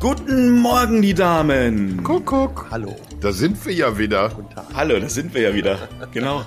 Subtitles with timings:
[0.00, 2.04] Guten Morgen, die Damen.
[2.04, 2.68] Kuckuck.
[2.70, 2.94] Hallo.
[3.20, 4.30] Da sind wir ja wieder.
[4.72, 5.88] Hallo, da sind wir ja wieder.
[6.12, 6.44] Genau.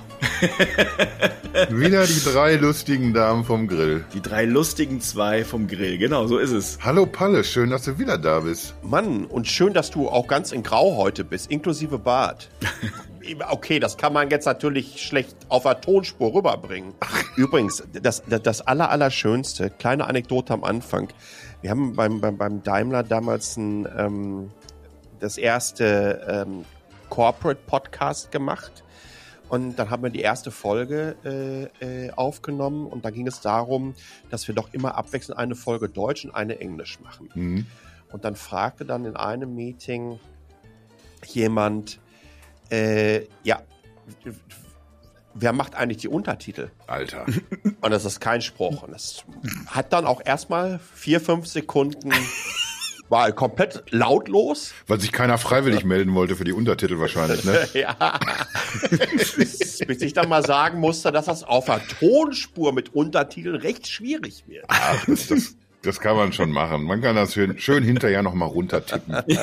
[1.69, 4.05] wieder die drei lustigen Damen vom Grill.
[4.13, 5.97] Die drei lustigen zwei vom Grill.
[5.97, 6.79] Genau, so ist es.
[6.81, 8.73] Hallo Palle, schön, dass du wieder da bist.
[8.83, 12.49] Mann, und schön, dass du auch ganz in Grau heute bist, inklusive Bart.
[13.49, 16.95] Okay, das kann man jetzt natürlich schlecht auf der Tonspur rüberbringen.
[17.35, 21.09] Übrigens, das, das, das aller, allerschönste, kleine Anekdote am Anfang.
[21.61, 24.51] Wir haben beim, beim, beim Daimler damals ein, ähm,
[25.19, 26.65] das erste ähm,
[27.09, 28.83] Corporate Podcast gemacht.
[29.47, 31.15] Und dann haben wir die erste Folge
[31.81, 33.95] äh, äh, aufgenommen und da ging es darum,
[34.29, 37.29] dass wir doch immer abwechselnd eine Folge Deutsch und eine Englisch machen.
[37.35, 37.65] Mhm.
[38.13, 40.19] Und dann fragte dann in einem Meeting
[41.25, 41.99] jemand,
[42.71, 43.61] äh, ja,
[45.33, 46.69] wer macht eigentlich die Untertitel?
[46.87, 47.25] Alter.
[47.81, 48.83] Und das ist kein Spruch.
[48.83, 49.23] Und das
[49.67, 52.11] hat dann auch erstmal vier, fünf Sekunden
[53.09, 54.73] war komplett lautlos.
[54.87, 57.67] Weil sich keiner freiwillig melden wollte für die Untertitel wahrscheinlich, ne?
[57.73, 58.19] ja.
[58.89, 64.45] bis, ich dann mal sagen musste, dass das auf der Tonspur mit Untertiteln recht schwierig
[64.47, 64.65] wird.
[64.69, 66.83] Ach, das, das, das kann man schon machen.
[66.83, 69.15] Man kann das schön, schön hinterher nochmal runtertippen.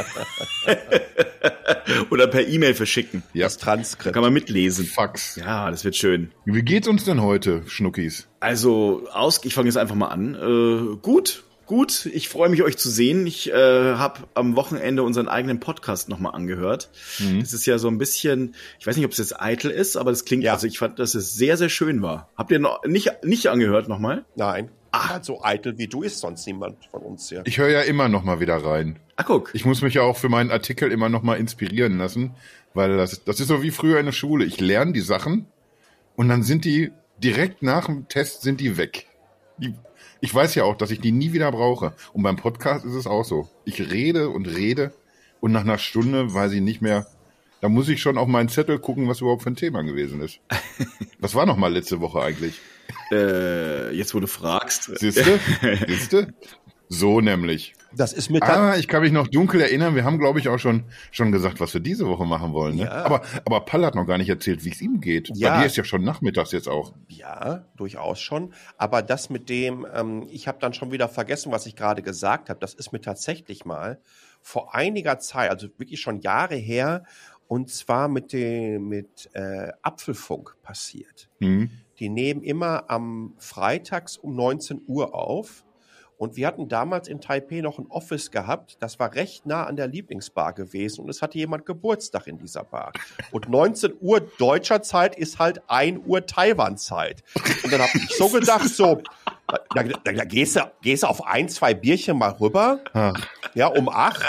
[2.10, 3.22] Oder per E-Mail verschicken.
[3.32, 3.46] Ja.
[3.46, 4.14] Das Transkript.
[4.14, 4.84] Kann man mitlesen.
[4.86, 5.36] Fax.
[5.36, 6.30] Ja, das wird schön.
[6.44, 8.28] Wie geht's uns denn heute, Schnuckis?
[8.40, 10.34] Also, aus, ich fange jetzt einfach mal an.
[10.34, 12.06] Äh, gut, gut.
[12.06, 13.26] Ich freue mich, euch zu sehen.
[13.26, 16.90] Ich äh, habe am Wochenende unseren eigenen Podcast nochmal angehört.
[17.18, 17.40] Mhm.
[17.40, 20.10] Das ist ja so ein bisschen, ich weiß nicht, ob es jetzt eitel ist, aber
[20.10, 20.52] das klingt, Ja.
[20.54, 22.28] also ich fand, dass es sehr, sehr schön war.
[22.36, 24.24] Habt ihr noch nicht, nicht angehört nochmal?
[24.36, 24.70] Nein.
[25.00, 27.42] Ah, so eitel wie du ist sonst niemand von uns hier.
[27.46, 28.98] Ich höre ja immer noch mal wieder rein.
[29.14, 29.50] Ah, guck.
[29.54, 32.34] Ich muss mich ja auch für meinen Artikel immer noch mal inspirieren lassen,
[32.74, 34.44] weil das, das ist so wie früher in der Schule.
[34.44, 35.46] Ich lerne die Sachen
[36.16, 39.06] und dann sind die direkt nach dem Test sind die weg.
[39.58, 39.74] Die,
[40.20, 41.92] ich weiß ja auch, dass ich die nie wieder brauche.
[42.12, 43.48] Und beim Podcast ist es auch so.
[43.64, 44.92] Ich rede und rede
[45.40, 47.06] und nach einer Stunde weiß ich nicht mehr.
[47.60, 50.40] Da muss ich schon auf meinen Zettel gucken, was überhaupt für ein Thema gewesen ist.
[51.18, 52.60] Was war noch mal letzte Woche eigentlich?
[53.10, 54.98] Äh, jetzt, wo du fragst.
[54.98, 55.40] Siehste?
[55.86, 56.34] Siehste?
[56.88, 57.74] So nämlich.
[57.94, 59.94] Das ist mit Ah, ich kann mich noch dunkel erinnern.
[59.94, 62.76] Wir haben, glaube ich, auch schon, schon gesagt, was wir diese Woche machen wollen.
[62.76, 62.84] Ne?
[62.84, 63.04] Ja.
[63.04, 65.30] Aber, aber Paul hat noch gar nicht erzählt, wie es ihm geht.
[65.34, 65.54] Ja.
[65.54, 66.92] Bei dir ist ja schon nachmittags jetzt auch.
[67.08, 68.52] Ja, durchaus schon.
[68.76, 72.50] Aber das mit dem, ähm, ich habe dann schon wieder vergessen, was ich gerade gesagt
[72.50, 72.60] habe.
[72.60, 74.00] Das ist mir tatsächlich mal
[74.40, 77.04] vor einiger Zeit, also wirklich schon Jahre her,
[77.48, 81.28] und zwar mit dem mit äh, Apfelfunk passiert.
[81.40, 81.70] Hm.
[81.98, 85.64] Die nehmen immer am Freitags um 19 Uhr auf.
[86.16, 89.76] Und wir hatten damals in Taipei noch ein Office gehabt, das war recht nah an
[89.76, 92.92] der Lieblingsbar gewesen und es hatte jemand Geburtstag in dieser Bar.
[93.30, 97.22] Und 19 Uhr deutscher Zeit ist halt 1 Uhr Taiwan-Zeit.
[97.62, 99.00] Und dann habe ich so gedacht, so,
[99.46, 103.14] da, da, da gehst, du, gehst du auf ein, zwei Bierchen mal rüber, Ach,
[103.54, 104.26] ja, um acht.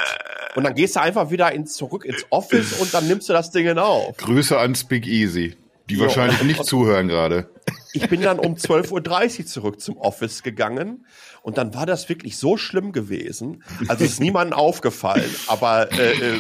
[0.56, 3.50] Und dann gehst du einfach wieder ins, zurück ins Office und dann nimmst du das
[3.50, 4.16] Ding auf.
[4.18, 5.56] Grüße an Speak Easy,
[5.90, 6.02] die Jo.
[6.04, 7.50] wahrscheinlich nicht zuhören gerade.
[7.94, 11.06] Ich bin dann um 12.30 Uhr zurück zum Office gegangen
[11.42, 13.64] und dann war das wirklich so schlimm gewesen.
[13.88, 16.40] Also ist niemandem aufgefallen, aber äh, äh,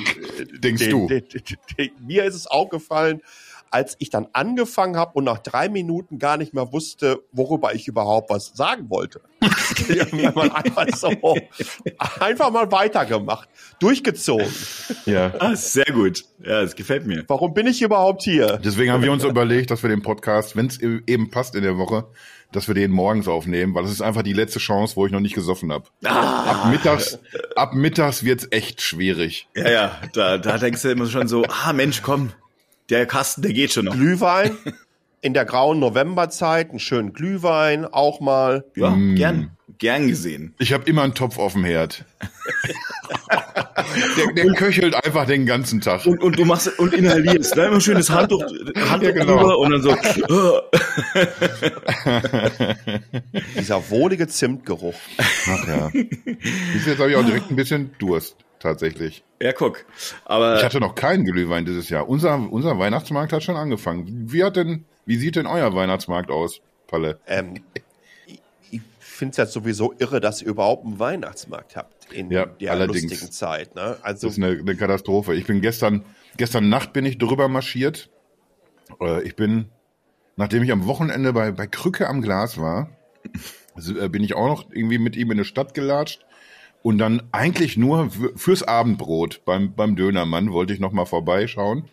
[0.59, 1.07] Denkst den- du?
[1.07, 1.23] den-
[1.77, 3.21] den- mir ist es aufgefallen,
[3.71, 7.87] als ich dann angefangen habe und nach drei Minuten gar nicht mehr wusste, worüber ich
[7.87, 9.21] überhaupt was sagen wollte.
[9.41, 11.37] Einfach, so,
[12.19, 13.47] einfach mal weitergemacht,
[13.79, 14.47] durchgezogen.
[15.05, 15.33] Ja.
[15.39, 16.25] Ah, sehr gut.
[16.39, 17.23] Ja, das gefällt mir.
[17.27, 18.57] Warum bin ich überhaupt hier?
[18.57, 21.77] Deswegen haben wir uns überlegt, dass wir den Podcast, wenn es eben passt in der
[21.77, 22.05] Woche,
[22.51, 25.19] dass wir den morgens aufnehmen, weil das ist einfach die letzte Chance, wo ich noch
[25.19, 25.85] nicht gesoffen habe.
[26.03, 27.19] Ab mittags,
[27.55, 29.47] ab mittags wird's echt schwierig.
[29.55, 32.31] Ja, ja, da, da denkst du immer schon so, ah Mensch, komm,
[32.89, 33.93] der Kasten, der geht schon noch.
[33.93, 34.57] Glühwein
[35.21, 38.65] in der grauen Novemberzeit, einen schönen Glühwein auch mal.
[38.75, 39.15] Ja, Mm.
[39.15, 40.53] gern, gern gesehen.
[40.59, 42.05] Ich habe immer einen Topf auf dem Herd.
[44.17, 46.05] der, der köchelt einfach den ganzen Tag.
[46.05, 47.65] Und, und du machst und inhalierst, ne?
[47.65, 48.41] Immer schönes Handtuch,
[48.89, 49.37] Handtuch Ja, genau.
[49.37, 49.91] drüber und dann so.
[49.91, 50.61] äh.
[53.59, 54.95] Dieser wohlige Zimtgeruch.
[55.47, 55.91] Ach ja.
[55.93, 59.23] Jetzt habe ich auch direkt ein bisschen Durst, tatsächlich.
[59.41, 59.85] Ja, guck.
[59.97, 62.07] Ich Aber hatte noch keinen Glühwein dieses Jahr.
[62.09, 64.31] Unser, unser Weihnachtsmarkt hat schon angefangen.
[64.31, 67.19] Wie hat denn, wie sieht denn euer Weihnachtsmarkt aus, Palle?
[67.27, 67.55] Ähm,
[68.25, 68.41] ich
[68.71, 72.71] ich finde es ja sowieso irre, dass ihr überhaupt einen Weihnachtsmarkt habt in Ja, der
[72.71, 73.03] allerdings.
[73.03, 73.75] lustigen Zeit.
[73.75, 73.97] Ne?
[74.01, 75.35] Also Das ist eine, eine Katastrophe.
[75.35, 76.05] Ich bin gestern,
[76.37, 78.09] gestern Nacht bin ich drüber marschiert.
[79.01, 79.69] Äh, Ich bin,
[80.37, 82.89] nachdem ich am Wochenende bei, bei Krücke am Glas war,
[83.77, 86.25] äh, bin ich auch noch irgendwie mit ihm in eine Stadt gelatscht.
[86.81, 91.85] Und dann eigentlich nur fürs Abendbrot beim, beim Dönermann wollte ich noch mal vorbeischauen.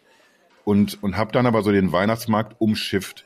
[0.64, 3.24] Und, und habe dann aber so den Weihnachtsmarkt umschifft.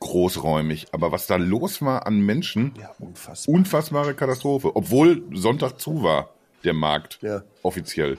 [0.00, 0.86] Großräumig.
[0.92, 3.54] Aber was da los war an Menschen, ja, unfassbar.
[3.54, 4.74] unfassbare Katastrophe.
[4.74, 6.30] Obwohl Sonntag zu war.
[6.64, 7.18] der Markt.
[7.22, 7.42] Ja.
[7.62, 8.18] Offiziell.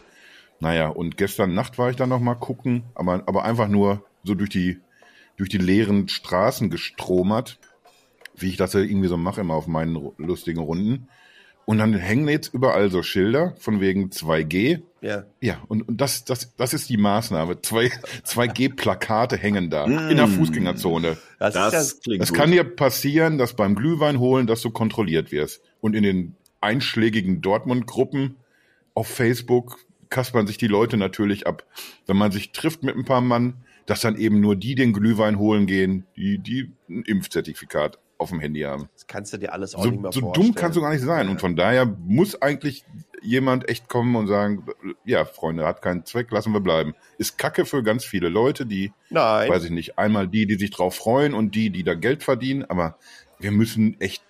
[0.59, 4.33] Naja, und gestern Nacht war ich dann noch mal gucken, aber, aber einfach nur so
[4.33, 4.79] durch die,
[5.38, 7.59] durch die leeren Straßen gestromert,
[8.36, 11.09] wie ich das ja irgendwie so mache immer auf meinen lustigen Runden.
[11.65, 14.81] Und dann hängen jetzt überall so Schilder von wegen 2G.
[15.01, 15.24] Ja.
[15.42, 17.62] Ja, und, und das, das, das ist die Maßnahme.
[17.62, 17.92] Zwei,
[18.25, 21.18] 2G-Plakate hängen da in der Fußgängerzone.
[21.39, 22.38] Das, Das ja, klingt Es gut.
[22.38, 25.62] kann dir passieren, dass beim Glühwein holen, dass du kontrolliert wirst.
[25.80, 28.36] Und in den einschlägigen Dortmund-Gruppen
[28.94, 29.80] auf Facebook
[30.10, 31.65] kaspern sich die Leute natürlich ab.
[32.06, 33.56] Wenn man sich trifft mit ein paar Mann,
[33.86, 38.39] dass dann eben nur die den Glühwein holen gehen, die, die ein Impfzertifikat auf dem
[38.39, 38.89] Handy haben.
[38.93, 40.47] das kannst du dir alles auch So, nicht mehr so vorstellen.
[40.47, 41.29] dumm kannst du gar nicht sein.
[41.29, 42.83] Und von daher muss eigentlich
[43.21, 44.65] jemand echt kommen und sagen,
[45.05, 46.93] ja, Freunde, hat keinen Zweck, lassen wir bleiben.
[47.17, 49.49] Ist Kacke für ganz viele Leute, die Nein.
[49.49, 52.65] weiß ich nicht, einmal die, die sich drauf freuen und die, die da Geld verdienen,
[52.65, 52.97] aber
[53.39, 54.23] wir müssen echt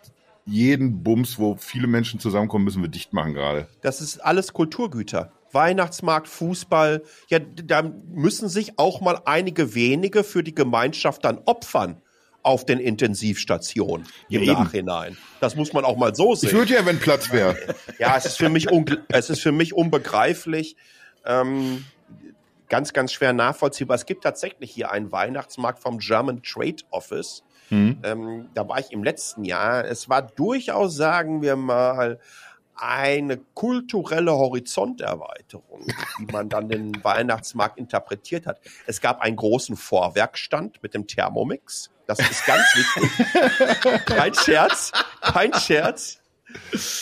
[0.45, 3.67] jeden Bums, wo viele Menschen zusammenkommen, müssen wir dicht machen gerade.
[3.81, 5.31] Das ist alles Kulturgüter.
[5.53, 7.03] Weihnachtsmarkt, Fußball.
[7.29, 12.01] Ja, da müssen sich auch mal einige wenige für die Gemeinschaft dann opfern
[12.43, 14.63] auf den Intensivstationen im Ja, eben.
[14.63, 15.17] Nachhinein.
[15.39, 16.51] Das muss man auch mal so Ich sehen.
[16.51, 17.57] würde ja, wenn Platz wäre.
[17.99, 18.67] Ja, es ist für mich,
[19.09, 20.75] es ist für mich unbegreiflich.
[21.25, 21.85] Ähm,
[22.69, 23.95] ganz, ganz schwer nachvollziehbar.
[23.95, 27.43] Es gibt tatsächlich hier einen Weihnachtsmarkt vom German Trade Office.
[27.71, 29.85] Ähm, da war ich im letzten Jahr.
[29.85, 32.19] Es war durchaus, sagen wir mal,
[32.85, 35.87] eine kulturelle Horizonterweiterung,
[36.17, 38.59] wie man dann den Weihnachtsmarkt interpretiert hat.
[38.87, 41.91] Es gab einen großen Vorwerkstand mit dem Thermomix.
[42.07, 44.05] Das ist ganz wichtig.
[44.05, 44.91] kein Scherz,
[45.21, 46.19] kein Scherz.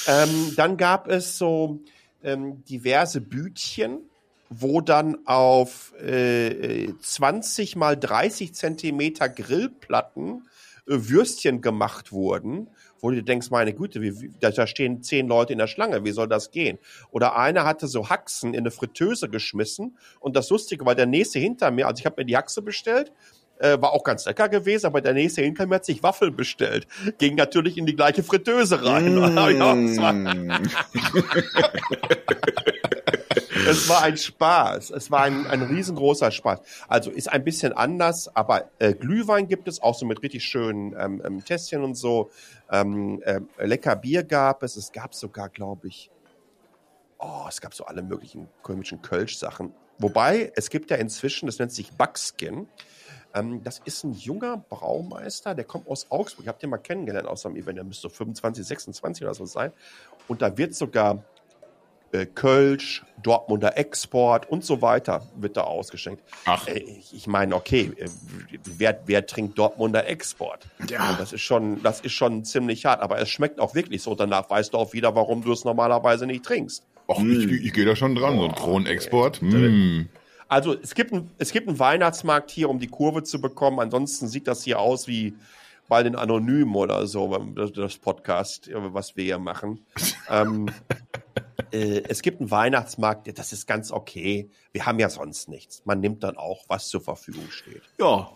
[0.08, 1.80] Ähm, dann gab es so
[2.24, 4.10] ähm, diverse Bütchen,
[4.50, 10.52] wo dann auf äh, äh, 20 mal 30 Zentimeter Grillplatten äh,
[10.86, 12.70] Würstchen gemacht wurden,
[13.00, 16.28] wo du denkst, meine Güte, wie, da stehen zehn Leute in der Schlange, wie soll
[16.28, 16.78] das gehen?
[17.12, 21.40] Oder einer hatte so Haxen in eine Fritteuse geschmissen und das Lustige war, der nächste
[21.40, 23.12] hinter mir, also ich habe mir die Haxe bestellt,
[23.60, 26.88] äh, war auch ganz lecker gewesen, aber der nächste hinter mir hat sich Waffeln bestellt.
[27.20, 29.12] Ging natürlich in die gleiche Fritteuse rein.
[29.22, 30.52] Mm.
[33.68, 34.92] es war ein Spaß.
[34.92, 36.60] Es war ein, ein riesengroßer Spaß.
[36.88, 40.96] Also ist ein bisschen anders, aber äh, Glühwein gibt es auch so mit richtig schönen
[40.98, 42.30] ähm, ähm, Tässchen und so.
[42.72, 44.76] Ähm, ähm, lecker Bier gab es.
[44.76, 46.12] Es gab sogar, glaube ich,
[47.20, 49.74] oh, es gab so alle möglichen komischen Kölsch-Sachen.
[49.98, 52.68] Wobei, es gibt ja inzwischen, das nennt sich Buckskin.
[53.34, 56.44] Ähm, das ist ein junger Braumeister, der kommt aus Augsburg.
[56.44, 59.46] Ich habe den mal kennengelernt aus einem Event, der müsste so 25, 26 oder so
[59.46, 59.72] sein.
[60.28, 61.24] Und da wird sogar
[62.12, 66.24] äh, Kölsch, Dortmunder Export und so weiter wird da ausgeschenkt.
[66.46, 66.68] Ach.
[66.68, 68.10] Äh, ich meine, okay, äh,
[68.64, 70.68] wer, wer trinkt Dortmunder Export?
[70.90, 71.12] Ja.
[71.12, 74.16] Und Das ist schon, das ist schon ziemlich hart, aber es schmeckt auch wirklich so.
[74.16, 76.86] Danach weißt du auch wieder, warum du es normalerweise nicht trinkst.
[77.08, 79.42] Och, ich, ich gehe da schon dran, so ein Kronexport.
[79.42, 80.04] Mm.
[80.48, 83.80] Also es gibt, ein, es gibt einen Weihnachtsmarkt hier, um die Kurve zu bekommen.
[83.80, 85.34] Ansonsten sieht das hier aus wie
[85.88, 89.86] bei den Anonymen oder so, das, das Podcast, was wir hier machen.
[90.30, 90.70] ähm,
[91.72, 94.50] äh, es gibt einen Weihnachtsmarkt, das ist ganz okay.
[94.72, 95.82] Wir haben ja sonst nichts.
[95.86, 97.82] Man nimmt dann auch, was zur Verfügung steht.
[98.00, 98.30] Ja.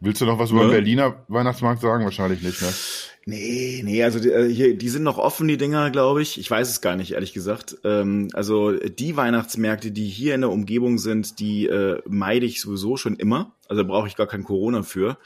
[0.00, 0.66] Willst du noch was über Ja.
[0.68, 2.04] den Berliner Weihnachtsmarkt sagen?
[2.04, 2.68] Wahrscheinlich nicht, ne?
[3.24, 6.40] Nee, nee, also die, äh, hier, die sind noch offen, die Dinger, glaube ich.
[6.40, 7.76] Ich weiß es gar nicht, ehrlich gesagt.
[7.84, 12.96] Ähm, also die Weihnachtsmärkte, die hier in der Umgebung sind, die äh, meide ich sowieso
[12.96, 13.54] schon immer.
[13.68, 15.18] Also da brauche ich gar kein Corona für.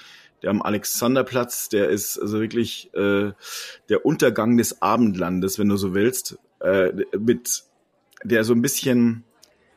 [0.43, 3.33] Der am Alexanderplatz, der ist also wirklich äh,
[3.89, 6.39] der Untergang des Abendlandes, wenn du so willst.
[6.67, 7.63] Äh, mit
[8.25, 9.23] der so ein bisschen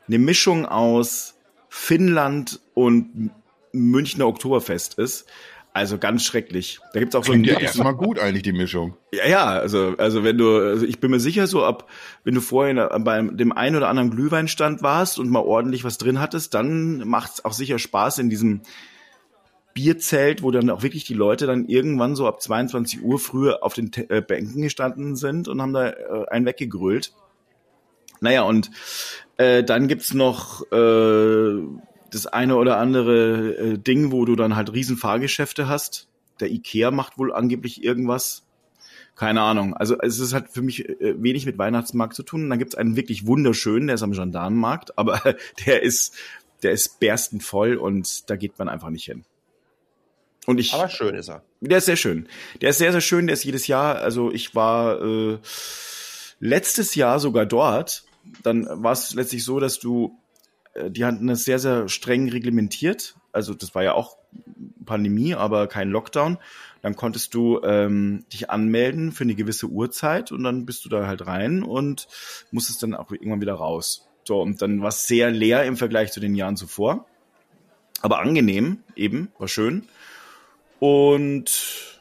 [0.08, 1.34] eine Mischung aus
[1.68, 3.30] Finnland und
[3.72, 5.26] Münchner Oktoberfest ist.
[5.72, 6.80] Also ganz schrecklich.
[6.92, 8.96] Da gibt's auch so ein Klingt ja erstmal gut eigentlich, die Mischung.
[9.12, 11.88] ja, ja, also, also wenn du, also ich bin mir sicher, so ab,
[12.24, 16.18] wenn du vorhin bei dem einen oder anderen Glühweinstand warst und mal ordentlich was drin
[16.18, 18.62] hattest, dann macht's auch sicher Spaß in diesem
[19.74, 23.74] Bierzelt, wo dann auch wirklich die Leute dann irgendwann so ab 22 Uhr früher auf
[23.74, 27.12] den äh, Bänken gestanden sind und haben da äh, einen weggegrölt.
[28.20, 28.70] Naja, und
[29.36, 31.62] äh, dann gibt's noch äh,
[32.10, 36.08] das eine oder andere äh, Ding, wo du dann halt riesen Fahrgeschäfte hast.
[36.40, 38.44] Der Ikea macht wohl angeblich irgendwas.
[39.16, 39.74] Keine Ahnung.
[39.74, 42.44] Also es ist halt für mich äh, wenig mit Weihnachtsmarkt zu tun.
[42.44, 45.20] Und dann gibt's einen wirklich wunderschönen, der ist am Gendarmenmarkt, aber
[45.66, 46.16] der ist,
[46.62, 49.24] der ist berstend voll und da geht man einfach nicht hin.
[50.50, 51.42] Und ich, Aber schön ist er.
[51.60, 52.28] der ist sehr schön.
[52.60, 53.26] Der ist sehr, sehr schön.
[53.26, 55.38] Der ist jedes Jahr, also ich war äh,
[56.40, 58.04] letztes Jahr sogar dort.
[58.42, 60.18] Dann war es letztlich so, dass du
[60.74, 63.14] äh, die hatten es sehr, sehr streng reglementiert.
[63.32, 64.16] Also das war ja auch
[64.84, 66.38] Pandemie, aber kein Lockdown.
[66.82, 71.06] Dann konntest du ähm, dich anmelden für eine gewisse Uhrzeit und dann bist du da
[71.06, 72.08] halt rein und
[72.50, 74.08] musstest dann auch irgendwann wieder raus.
[74.24, 77.06] So, und dann war es sehr leer im Vergleich zu den Jahren zuvor.
[78.02, 79.86] Aber angenehm, eben, war schön.
[80.80, 82.00] Und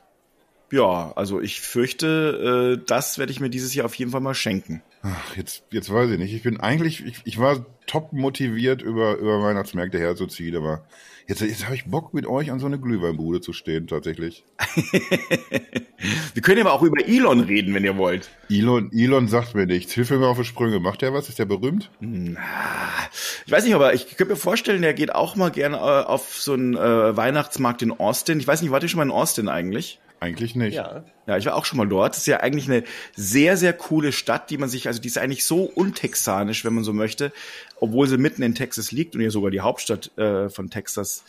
[0.71, 4.33] ja, also ich fürchte, äh, das werde ich mir dieses Jahr auf jeden Fall mal
[4.33, 4.81] schenken.
[5.01, 6.33] Ach, jetzt, jetzt weiß ich nicht.
[6.33, 10.83] Ich bin eigentlich, ich, ich war top motiviert, über, über Weihnachtsmärkte herzuziehen, aber
[11.27, 14.43] jetzt, jetzt habe ich Bock, mit euch an so eine Glühweinbude zu stehen, tatsächlich.
[16.33, 18.29] Wir können aber auch über Elon reden, wenn ihr wollt.
[18.49, 19.93] Elon, Elon sagt mir nichts.
[19.93, 20.79] Hilf mir mal auf die Sprünge.
[20.79, 21.29] Macht der was?
[21.29, 21.89] Ist der berühmt?
[22.01, 26.39] Ich weiß nicht, aber ich könnte mir vorstellen, der geht auch mal gerne äh, auf
[26.39, 28.39] so einen äh, Weihnachtsmarkt in Austin.
[28.39, 29.99] Ich weiß nicht, wart ihr schon mal in Austin eigentlich?
[30.19, 30.75] Eigentlich nicht.
[30.75, 31.03] Ja.
[31.27, 32.13] Ja, ich war auch schon mal dort.
[32.13, 32.83] Das ist ja eigentlich eine
[33.15, 36.83] sehr, sehr coole Stadt, die man sich, also die ist eigentlich so untexanisch, wenn man
[36.83, 37.31] so möchte,
[37.79, 41.23] obwohl sie mitten in Texas liegt und ja sogar die Hauptstadt äh, von Texas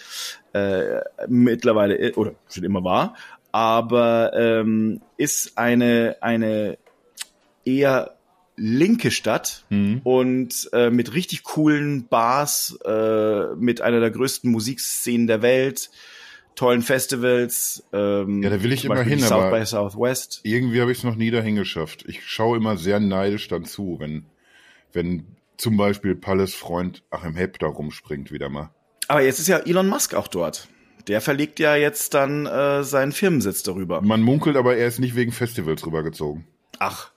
[0.55, 3.15] äh, mittlerweile oder schon immer war.
[3.53, 6.79] Aber ähm, ist eine, eine
[7.65, 8.17] eher
[8.57, 10.01] linke Stadt Mhm.
[10.05, 15.91] und äh, mit richtig coolen Bars, äh, mit einer der größten Musikszenen der Welt,
[16.55, 17.85] tollen Festivals.
[17.93, 20.41] Ähm, Ja, da will ich immer hin, South aber- by Southwest.
[20.43, 22.05] Irgendwie habe ich es noch nie dahin geschafft.
[22.07, 24.27] Ich schaue immer sehr neidisch dann zu, wenn,
[24.93, 25.25] wenn
[25.57, 28.71] zum Beispiel Palles Freund Achim Hepp da rumspringt wieder mal.
[29.09, 30.69] Aber jetzt ist ja Elon Musk auch dort.
[31.09, 34.01] Der verlegt ja jetzt dann äh, seinen Firmensitz darüber.
[34.03, 36.47] Man munkelt aber, er ist nicht wegen Festivals rübergezogen.
[36.79, 37.11] Ach.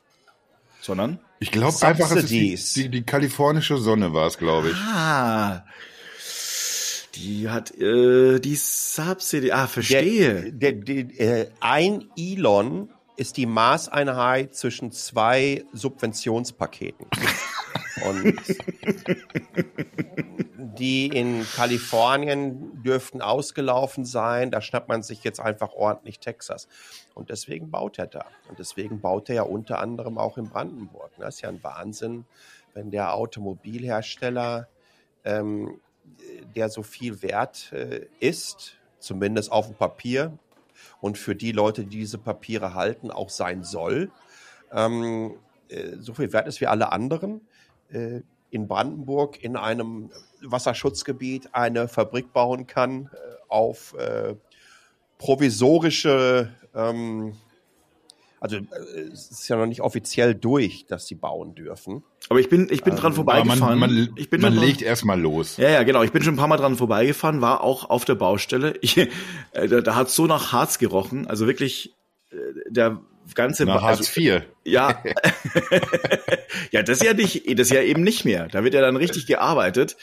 [0.81, 1.19] Sondern?
[1.39, 4.75] Ich glaube einfach, es ist die, die, die kalifornische Sonne war es, glaube ich.
[4.77, 5.65] Ah.
[7.15, 9.51] Die hat äh, die Subsidy.
[9.51, 10.51] Ah, verstehe.
[10.51, 17.07] Der, der, der, äh, ein Elon ist die Maßeinheit zwischen zwei Subventionspaketen.
[18.03, 18.35] Und
[20.79, 24.49] die in Kalifornien dürften ausgelaufen sein.
[24.49, 26.67] Da schnappt man sich jetzt einfach ordentlich Texas.
[27.13, 28.25] Und deswegen baut er da.
[28.49, 31.11] Und deswegen baut er ja unter anderem auch in Brandenburg.
[31.19, 32.25] Das ist ja ein Wahnsinn,
[32.73, 34.67] wenn der Automobilhersteller,
[35.23, 35.79] ähm,
[36.55, 40.37] der so viel wert äh, ist, zumindest auf dem Papier,
[41.01, 44.11] und für die Leute, die diese Papiere halten, auch sein soll,
[44.71, 45.35] ähm,
[45.69, 47.41] äh, so viel wert ist wie alle anderen,
[47.91, 53.17] äh, in Brandenburg in einem Wasserschutzgebiet eine Fabrik bauen kann äh,
[53.49, 53.95] auf
[55.17, 57.35] provisorische, ähm,
[58.43, 62.03] also äh, es ist ja noch nicht offiziell durch, dass sie bauen dürfen.
[62.27, 63.79] Aber ich bin, ich bin dran Aber vorbeigefahren.
[63.79, 65.55] man, man, ich bin man legt erstmal los.
[65.55, 66.03] Ja, ja, genau.
[66.03, 68.75] Ich bin schon ein paar Mal dran vorbeigefahren, war auch auf der Baustelle.
[68.81, 69.07] Ich, äh,
[69.69, 71.25] da, da hat so nach Harz gerochen.
[71.25, 71.95] Also wirklich
[72.31, 72.35] äh,
[72.69, 72.99] der
[73.35, 74.43] ganze Ba- also, Hartz IV.
[74.63, 75.03] Ja.
[76.71, 78.47] ja, das ja nicht, das ja eben nicht mehr.
[78.47, 79.97] Da wird ja dann richtig gearbeitet.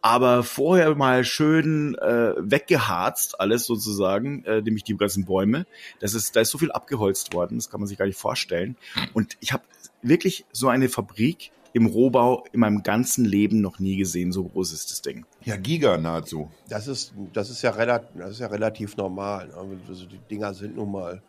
[0.00, 5.66] Aber vorher mal schön äh, weggeharzt, alles sozusagen, äh, nämlich die ganzen Bäume.
[6.00, 8.76] Das ist, da ist so viel abgeholzt worden, das kann man sich gar nicht vorstellen.
[9.14, 9.62] Und ich habe
[10.02, 14.32] wirklich so eine Fabrik im Rohbau in meinem ganzen Leben noch nie gesehen.
[14.32, 15.24] So groß ist das Ding.
[15.44, 16.50] Ja, Giga nahezu.
[16.68, 19.50] Das ist, das ist ja relativ, das ist ja relativ normal.
[19.88, 21.22] Also die Dinger sind nun mal,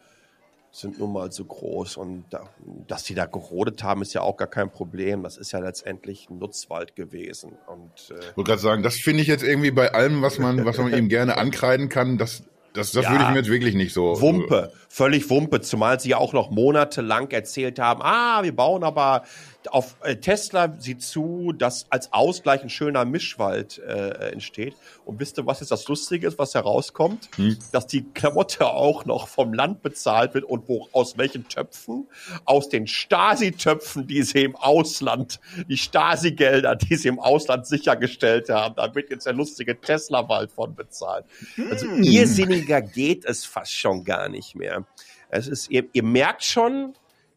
[0.75, 2.49] sind nun mal so groß und da,
[2.87, 5.21] dass die da gerodet haben, ist ja auch gar kein Problem.
[5.21, 9.21] Das ist ja letztendlich ein Nutzwald gewesen und äh, Ich wollte gerade sagen, das finde
[9.21, 12.91] ich jetzt irgendwie bei allem, was man, was man ihm gerne ankreiden kann, das, das,
[12.91, 13.11] das Ja.
[13.11, 14.19] würde ich mir jetzt wirklich nicht so.
[14.19, 19.25] Wumpe, völlig Wumpe, zumal sie ja auch noch monatelang erzählt haben, ah, wir bauen aber
[19.71, 24.75] auf äh, Tesla sieht zu, dass als Ausgleich ein schöner Mischwald äh, entsteht.
[25.05, 27.29] Und wisst ihr, was jetzt das Lustige ist, was herauskommt?
[27.71, 32.07] Dass die Klamotte auch noch vom Land bezahlt wird und wo aus welchen Töpfen?
[32.45, 38.75] Aus den Stasi-Töpfen, die sie im Ausland, die Stasi-Gelder, die sie im Ausland sichergestellt haben.
[38.75, 41.25] Da wird jetzt der lustige Tesla-Wald von bezahlt.
[41.69, 44.85] Also irrsinniger geht es fast schon gar nicht mehr.
[45.29, 46.93] Es ist, ihr, ihr merkt schon,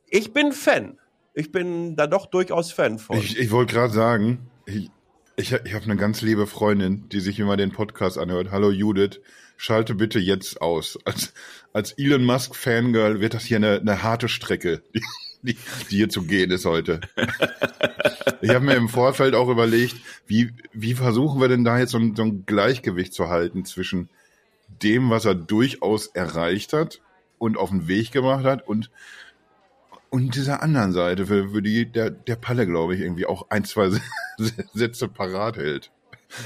[0.08, 0.98] ich bin Fan.
[1.38, 3.18] Ich bin da doch durchaus Fan von.
[3.18, 4.90] Ich, ich wollte gerade sagen, ich,
[5.36, 8.50] ich, ich habe eine ganz liebe Freundin, die sich immer den Podcast anhört.
[8.50, 9.20] Hallo Judith,
[9.58, 10.98] schalte bitte jetzt aus.
[11.04, 11.34] Als,
[11.74, 15.02] als Elon Musk Fangirl wird das hier eine, eine harte Strecke, die,
[15.42, 15.58] die,
[15.90, 17.02] die hier zu gehen ist heute.
[18.40, 21.98] Ich habe mir im Vorfeld auch überlegt, wie, wie versuchen wir denn da jetzt so
[21.98, 24.08] ein, so ein Gleichgewicht zu halten zwischen
[24.82, 27.02] dem, was er durchaus erreicht hat
[27.36, 28.90] und auf den Weg gemacht hat und
[30.10, 33.64] und dieser anderen Seite, für, für die der, der Palle, glaube ich, irgendwie auch ein,
[33.64, 33.90] zwei
[34.74, 35.90] Sätze parat hält.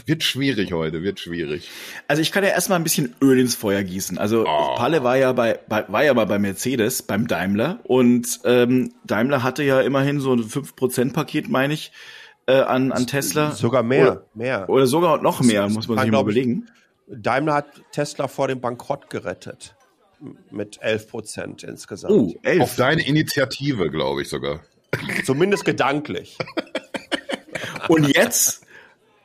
[0.06, 1.68] Wird schwierig heute, wird schwierig.
[2.06, 4.18] Also ich kann ja erstmal ein bisschen Öl ins Feuer gießen.
[4.18, 4.74] Also Oh.
[4.76, 9.42] Palle war ja bei, bei war ja mal bei Mercedes, beim Daimler und ähm, Daimler
[9.42, 11.92] hatte ja immerhin so ein 5% Paket, meine ich,
[12.46, 13.52] äh, an, an Tesla.
[13.52, 14.68] Sogar mehr, oder, mehr.
[14.68, 16.68] Oder sogar noch mehr, muss man sich mal überlegen.
[17.08, 19.74] Daimler hat Tesla vor dem Bankrott gerettet.
[20.50, 22.12] Mit 11 Prozent insgesamt.
[22.12, 22.60] Oh, elf.
[22.60, 24.60] Auf deine Initiative, glaube ich sogar.
[25.24, 26.36] Zumindest gedanklich.
[27.88, 28.66] Und jetzt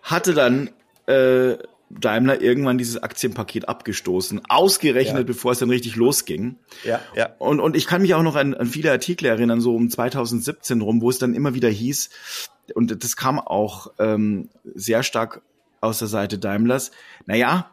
[0.02, 0.70] hatte dann
[1.08, 1.58] äh,
[1.90, 5.24] Daimler irgendwann dieses Aktienpaket abgestoßen, ausgerechnet, Ja.
[5.24, 6.58] bevor es dann richtig losging.
[6.84, 7.36] Ja, ja.
[7.40, 10.82] Und, und ich kann mich auch noch an, an viele Artikel erinnern, so um 2017
[10.82, 12.10] rum, wo es dann immer wieder hieß,
[12.74, 15.42] und das kam auch ähm, sehr stark
[15.82, 16.90] aus der Seite Daimlers,
[17.28, 17.70] naja,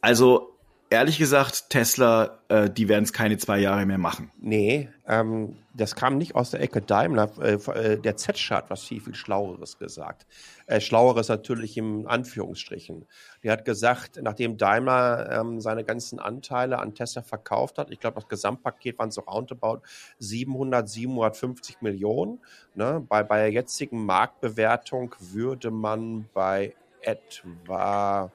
[0.00, 0.54] also
[0.90, 4.30] ehrlich gesagt, Tesla, äh, die werden es keine zwei Jahre mehr machen.
[4.38, 7.30] Nee, ähm, das kam nicht aus der Ecke Daimler.
[7.40, 10.26] Äh, äh, der Z hat was viel, viel Schlaueres gesagt.
[10.66, 13.06] Äh, Schlaueres natürlich im Anführungsstrichen.
[13.42, 18.16] Der hat gesagt, nachdem Daimler ähm, seine ganzen Anteile an Tesla verkauft hat, ich glaube,
[18.16, 19.82] das Gesamtpaket waren so roundabout
[20.18, 22.40] 700, 750 Millionen.
[22.74, 23.04] Ne?
[23.08, 28.32] Bei, bei der jetzigen Marktbewertung würde man bei etwa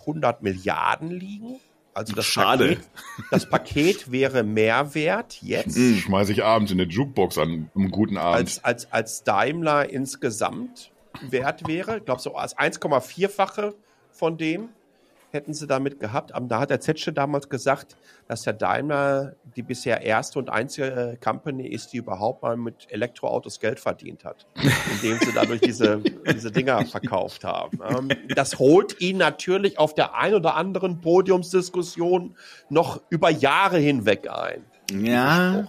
[0.00, 1.60] 100 Milliarden liegen.
[1.94, 2.76] Also das Schade.
[2.76, 2.88] Paket,
[3.30, 8.16] das Paket wäre mehr wert jetzt Schmeiße ich abends in eine Jukebox an, um guten
[8.16, 8.36] Abend.
[8.36, 10.92] als, als, als Daimler insgesamt
[11.22, 11.98] wert wäre.
[11.98, 13.74] Ich glaube, so als 1,4-fache
[14.12, 14.68] von dem
[15.30, 16.34] hätten sie damit gehabt.
[16.34, 20.86] Aber da hat der Zetsche damals gesagt, dass der Daimler die bisher erste und einzige
[20.90, 24.46] äh, Company ist, die überhaupt mal mit Elektroautos Geld verdient hat,
[24.92, 26.00] indem sie dadurch diese,
[26.32, 27.80] diese Dinger verkauft haben.
[27.88, 32.36] Ähm, das holt ihn natürlich auf der ein oder anderen Podiumsdiskussion
[32.68, 34.64] noch über Jahre hinweg ein.
[34.90, 35.68] Ja.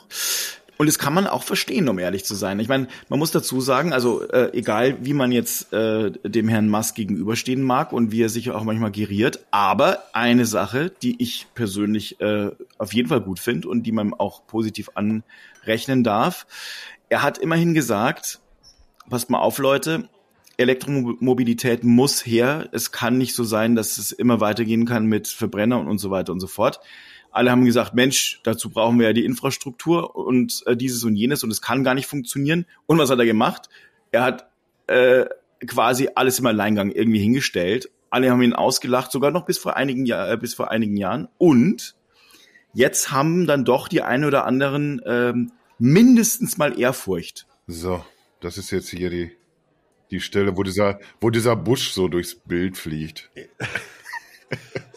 [0.79, 2.57] Und das kann man auch verstehen, um ehrlich zu sein.
[2.61, 6.69] Ich meine, man muss dazu sagen, also äh, egal wie man jetzt äh, dem Herrn
[6.69, 11.47] Musk gegenüberstehen mag und wie er sich auch manchmal geriert, aber eine Sache, die ich
[11.53, 16.47] persönlich äh, auf jeden Fall gut finde und die man auch positiv anrechnen darf,
[17.09, 18.39] er hat immerhin gesagt,
[19.09, 20.07] passt mal auf, Leute,
[20.55, 22.69] Elektromobilität muss her.
[22.71, 26.09] Es kann nicht so sein, dass es immer weitergehen kann mit Verbrenner und, und so
[26.09, 26.79] weiter und so fort.
[27.31, 31.43] Alle haben gesagt, Mensch, dazu brauchen wir ja die Infrastruktur und äh, dieses und jenes
[31.43, 32.65] und es kann gar nicht funktionieren.
[32.85, 33.69] Und was hat er gemacht?
[34.11, 34.49] Er hat
[34.87, 35.25] äh,
[35.65, 37.89] quasi alles im Alleingang irgendwie hingestellt.
[38.09, 41.27] Alle haben ihn ausgelacht, sogar noch bis vor einigen Jahr, äh, bis vor einigen Jahren.
[41.37, 41.95] Und
[42.73, 47.45] jetzt haben dann doch die ein oder anderen ähm, mindestens mal Ehrfurcht.
[47.67, 48.03] So,
[48.39, 49.31] das ist jetzt hier die,
[50.09, 53.29] die Stelle, wo dieser, wo dieser Busch so durchs Bild fliegt.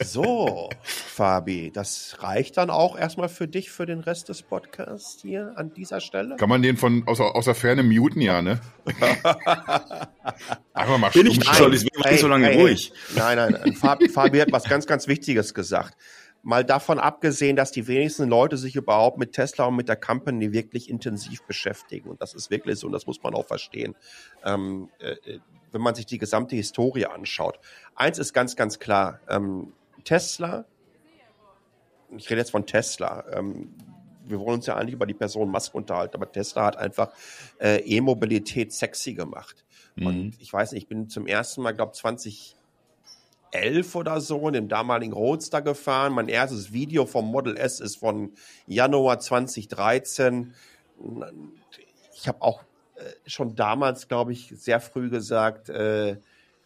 [0.01, 5.53] So, Fabi, das reicht dann auch erstmal für dich für den Rest des Podcasts hier
[5.57, 6.37] an dieser Stelle.
[6.37, 8.61] Kann man den von aus, aus der Ferne muten, ja, ne?
[10.73, 12.93] Einfach mal Bin ich nicht war ich so lange ruhig.
[13.15, 13.75] Nein, nein, nein.
[13.75, 15.97] Fabi, Fabi hat was ganz, ganz Wichtiges gesagt.
[16.43, 20.53] Mal davon abgesehen, dass die wenigsten Leute sich überhaupt mit Tesla und mit der Company
[20.53, 22.11] wirklich intensiv beschäftigen.
[22.11, 23.95] Und das ist wirklich so und das muss man auch verstehen.
[24.45, 25.39] Ähm, äh,
[25.73, 27.59] wenn man sich die gesamte Historie anschaut.
[27.95, 29.21] Eins ist ganz, ganz klar.
[29.29, 29.73] Ähm,
[30.05, 30.65] Tesla,
[32.17, 33.75] ich rede jetzt von Tesla, ähm,
[34.25, 37.13] wir wollen uns ja eigentlich über die Person Musk unterhalten, aber Tesla hat einfach
[37.59, 39.65] äh, E-Mobilität sexy gemacht.
[40.01, 42.55] Und ich weiß nicht, ich bin zum ersten Mal, glaube 2011
[43.95, 46.15] oder so in dem damaligen Roadster gefahren.
[46.15, 48.33] Mein erstes Video vom Model S ist von
[48.67, 50.55] Januar 2013.
[52.15, 52.63] Ich habe auch
[53.27, 56.17] schon damals, glaube ich, sehr früh gesagt, äh,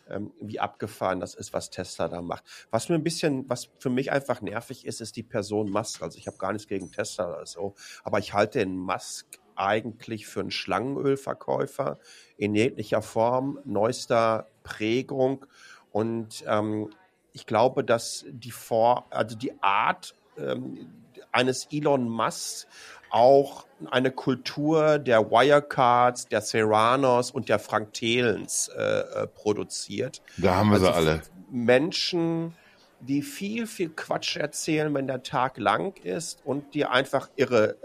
[0.09, 2.45] ähm, wie abgefahren das ist, was Tesla da macht.
[2.71, 6.03] Was mir ein bisschen, was für mich einfach nervig ist, ist die Person Musk.
[6.03, 10.27] Also ich habe gar nichts gegen Tesla oder so, aber ich halte den Musk eigentlich
[10.27, 11.99] für einen Schlangenölverkäufer
[12.37, 15.47] in jeglicher Form, neuester Prägung
[15.91, 16.91] und ähm,
[17.33, 20.89] ich glaube, dass die Vor, also die Art ähm,
[21.33, 22.67] eines Elon Musk
[23.11, 30.23] auch eine Kultur der Wirecards, der Serranos und der Frank Thelens äh, äh, produziert.
[30.39, 31.23] Da haben wir sie Also alle.
[31.51, 32.55] Menschen,
[33.01, 37.77] die viel, viel Quatsch erzählen, wenn der Tag lang ist und die einfach irre,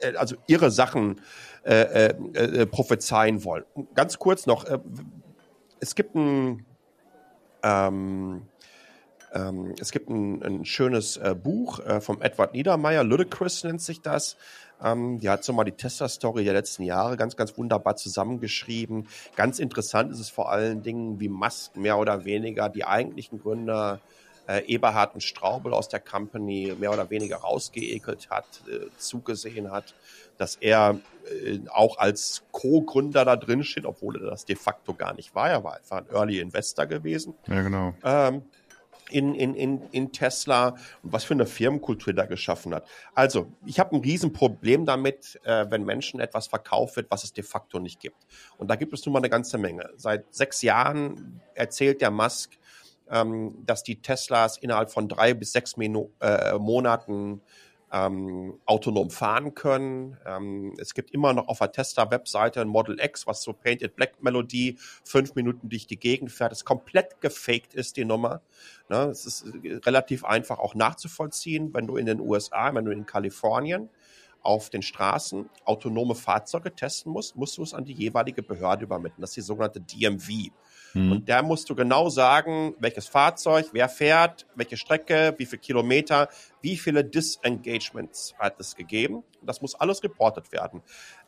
[0.00, 1.20] äh, äh, also irre Sachen
[1.64, 3.64] äh, äh, äh, prophezeien wollen.
[3.74, 4.64] Und Ganz kurz noch,
[5.80, 6.64] es gibt ein
[7.62, 8.42] ähm,
[9.38, 14.00] ähm, es gibt ein, ein schönes äh, Buch äh, vom Edward Niedermeyer, Ludicrous nennt sich
[14.00, 14.36] das.
[14.82, 19.08] Ähm, die hat so mal die Tesla-Story der letzten Jahre ganz, ganz wunderbar zusammengeschrieben.
[19.36, 24.00] Ganz interessant ist es vor allen Dingen, wie Musk mehr oder weniger die eigentlichen Gründer
[24.48, 29.94] äh, Eberhard und Straubel aus der Company mehr oder weniger rausgeekelt hat, äh, zugesehen hat,
[30.38, 31.00] dass er
[31.44, 35.50] äh, auch als Co-Gründer da drin steht, obwohl er das de facto gar nicht war.
[35.50, 37.34] Er war einfach ein Early Investor gewesen.
[37.46, 37.94] Ja, genau.
[38.02, 38.42] Ähm,
[39.10, 42.86] in, in, in, in Tesla und was für eine Firmenkultur da geschaffen hat.
[43.14, 47.44] Also, ich habe ein Riesenproblem damit, äh, wenn Menschen etwas verkauft wird, was es de
[47.44, 48.26] facto nicht gibt.
[48.56, 49.90] Und da gibt es nun mal eine ganze Menge.
[49.96, 52.58] Seit sechs Jahren erzählt der Musk,
[53.10, 57.40] ähm, dass die Teslas innerhalb von drei bis sechs Minu äh, Monaten
[57.92, 60.16] ähm, autonom fahren können.
[60.26, 64.22] Ähm, es gibt immer noch auf der Tesla-Webseite ein Model X, was so Painted Black
[64.22, 66.52] Melodie fünf Minuten durch die Gegend fährt.
[66.52, 68.42] Das komplett gefaked ist, die Nummer.
[68.88, 72.90] Ne, es ist äh, relativ einfach auch nachzuvollziehen, wenn du in den USA, wenn du
[72.90, 73.88] in Kalifornien
[74.42, 79.20] auf den Straßen autonome Fahrzeuge testen musst, musst du es an die jeweilige Behörde übermitteln.
[79.20, 80.50] Das ist die sogenannte DMV.
[80.94, 81.12] Mhm.
[81.12, 86.28] Und da musst du genau sagen, welches Fahrzeug, wer fährt, welche Strecke, wie viele Kilometer,
[86.60, 89.22] wie viele Disengagements hat es gegeben.
[89.42, 90.82] Das muss alles reportet werden.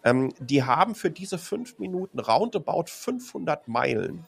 [0.05, 4.27] Ähm, die haben für diese fünf Minuten roundabout 500 Meilen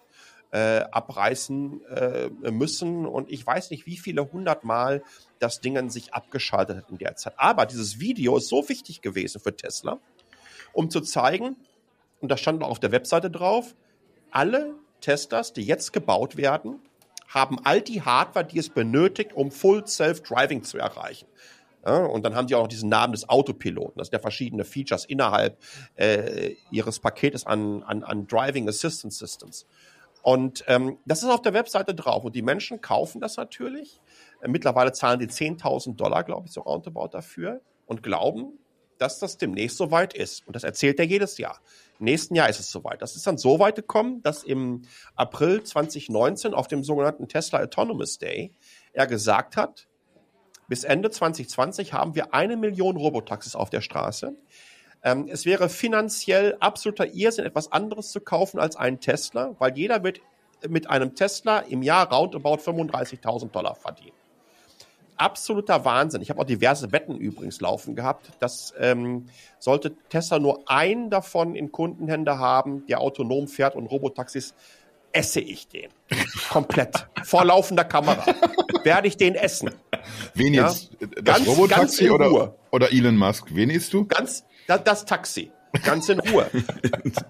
[0.52, 5.02] äh, abreißen äh, müssen und ich weiß nicht, wie viele hundertmal
[5.38, 7.34] das Ding sich abgeschaltet hat in der Zeit.
[7.38, 9.98] Aber dieses Video ist so wichtig gewesen für Tesla,
[10.74, 11.56] um zu zeigen,
[12.20, 13.74] und da stand auch auf der Webseite drauf,
[14.30, 16.80] alle Teslas, die jetzt gebaut werden,
[17.28, 21.26] haben all die Hardware, die es benötigt, um Full Self-Driving zu erreichen.
[21.84, 23.94] Ja, und dann haben die auch noch diesen Namen des Autopiloten.
[23.96, 25.58] Das sind ja verschiedene Features innerhalb
[25.96, 29.66] äh, ihres Paketes an, an, an Driving Assistance Systems.
[30.22, 32.24] Und ähm, das ist auf der Webseite drauf.
[32.24, 34.00] Und die Menschen kaufen das natürlich.
[34.46, 38.58] Mittlerweile zahlen die 10.000 Dollar, glaube ich, so roundabout dafür und glauben,
[38.98, 40.46] dass das demnächst soweit ist.
[40.46, 41.60] Und das erzählt er jedes Jahr.
[42.02, 43.00] Nächsten Jahr ist es soweit.
[43.00, 44.82] Das ist dann so weit gekommen, dass im
[45.14, 48.52] April 2019 auf dem sogenannten Tesla Autonomous Day
[48.92, 49.86] er gesagt hat,
[50.66, 54.34] bis Ende 2020 haben wir eine Million Robotaxis auf der Straße.
[55.04, 60.02] Ähm, es wäre finanziell absoluter Irrsinn, etwas anderes zu kaufen als einen Tesla, weil jeder
[60.02, 60.20] wird
[60.68, 64.21] mit einem Tesla im Jahr roundabout 35.000 Dollar verdienen
[65.16, 66.22] absoluter Wahnsinn.
[66.22, 68.30] Ich habe auch diverse Wetten übrigens laufen gehabt.
[68.40, 69.26] dass ähm,
[69.58, 74.54] sollte Tesla nur einen davon in Kundenhände haben, der autonom fährt und Robotaxis,
[75.12, 75.90] esse ich den.
[76.50, 77.06] Komplett.
[77.24, 78.24] Vor laufender Kamera.
[78.82, 79.70] Werde ich den essen.
[80.34, 80.68] Wen ja?
[80.68, 80.90] jetzt?
[81.00, 83.46] Das ganz, Robotaxi ganz oder, oder Elon Musk?
[83.50, 84.06] Wen isst du?
[84.06, 85.50] Ganz, das, das Taxi.
[85.84, 86.50] Ganz in Ruhe.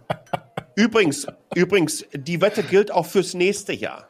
[0.74, 4.08] übrigens, übrigens, die Wette gilt auch fürs nächste Jahr.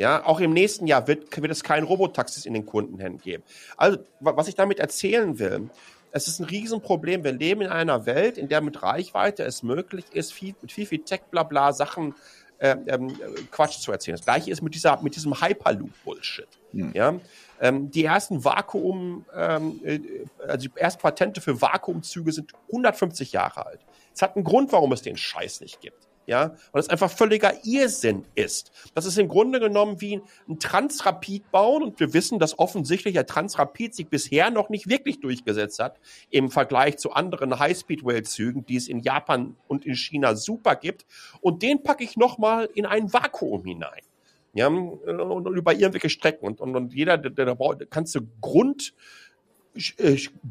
[0.00, 3.42] Ja, auch im nächsten Jahr wird, wird es kein Robotaxis in den Kundenhänden geben.
[3.76, 5.68] Also, was ich damit erzählen will,
[6.10, 7.22] es ist ein Riesenproblem.
[7.22, 10.86] Wir leben in einer Welt, in der mit Reichweite es möglich ist, viel, mit viel,
[10.86, 12.14] viel Tech-Blabla Sachen
[12.60, 13.14] äh, ähm,
[13.50, 14.16] Quatsch zu erzählen.
[14.16, 16.48] Das gleiche ist mit, dieser, mit diesem Hyperloop-Bullshit.
[16.72, 16.92] Hm.
[16.94, 17.20] Ja?
[17.60, 20.00] Ähm, die ersten Vakuum, ähm, äh,
[20.48, 23.80] also die ersten Patente für Vakuumzüge sind 150 Jahre alt.
[24.14, 27.52] Es hat einen Grund, warum es den Scheiß nicht gibt ja, weil es einfach völliger
[27.64, 28.70] Irrsinn ist.
[28.94, 33.26] Das ist im Grunde genommen wie ein Transrapid bauen und wir wissen, dass offensichtlich der
[33.26, 35.98] Transrapid sich bisher noch nicht wirklich durchgesetzt hat
[36.30, 41.04] im Vergleich zu anderen High-Speed-Rail-Zügen, die es in Japan und in China super gibt
[41.40, 44.02] und den packe ich nochmal in ein Vakuum hinein.
[44.52, 48.20] Ja, und, und über irgendwelche Strecken und, und, und jeder, der, der, der kannst du
[48.40, 48.94] Grund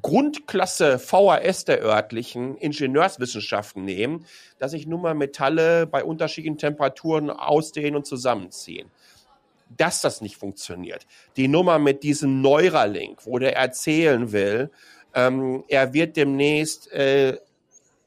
[0.01, 4.25] Grundklasse VHS der örtlichen Ingenieurswissenschaften nehmen,
[4.59, 8.89] dass sich nun mal Metalle bei unterschiedlichen Temperaturen ausdehnen und zusammenziehen.
[9.75, 11.05] Dass das nicht funktioniert.
[11.35, 14.71] Die Nummer mit diesem Neuralink, wo der erzählen will,
[15.13, 17.37] ähm, er wird demnächst äh,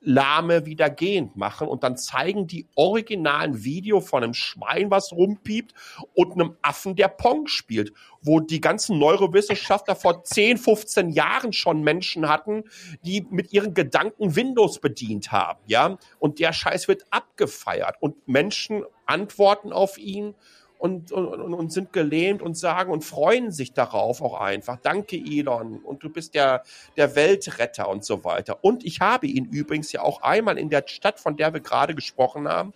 [0.05, 5.75] Lahme wieder gehend machen und dann zeigen die originalen Video von einem Schwein, was rumpiept
[6.15, 11.83] und einem Affen, der Pong spielt, wo die ganzen Neurowissenschaftler vor 10, 15 Jahren schon
[11.83, 12.65] Menschen hatten,
[13.05, 15.99] die mit ihren Gedanken Windows bedient haben, ja?
[16.19, 20.35] Und der Scheiß wird abgefeiert und Menschen antworten auf ihn
[20.83, 24.79] und, und, und sind gelähmt und sagen und freuen sich darauf auch einfach.
[24.83, 25.79] Danke, Elon.
[25.79, 26.65] Und du bist der,
[26.97, 28.65] der Weltretter und so weiter.
[28.65, 31.95] Und ich habe ihn übrigens ja auch einmal in der Stadt, von der wir gerade
[31.95, 32.73] gesprochen haben,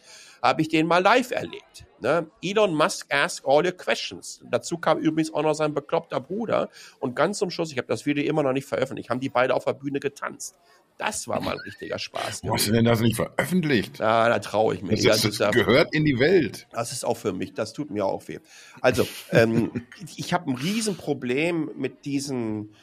[0.49, 1.87] habe ich den mal live erlebt.
[2.01, 2.31] Ne?
[2.43, 4.41] Elon Musk ask all your questions.
[4.51, 6.69] Dazu kam übrigens auch noch sein bekloppter Bruder.
[7.01, 9.55] Und ganz zum Schluss, ich habe das Video immer noch nicht veröffentlicht, haben die beide
[9.55, 10.57] auf der Bühne getanzt.
[10.99, 12.43] Das war mal ein richtiger Spaß.
[12.45, 13.99] Wo hast du denn das nicht veröffentlicht?
[13.99, 15.03] Ja, da traue ich mich.
[15.03, 16.67] Das, das, das gehört in die Welt.
[16.73, 17.53] Das ist auch für mich.
[17.53, 18.39] Das tut mir auch weh.
[18.81, 22.75] Also, ähm, ich habe ein Riesenproblem mit diesen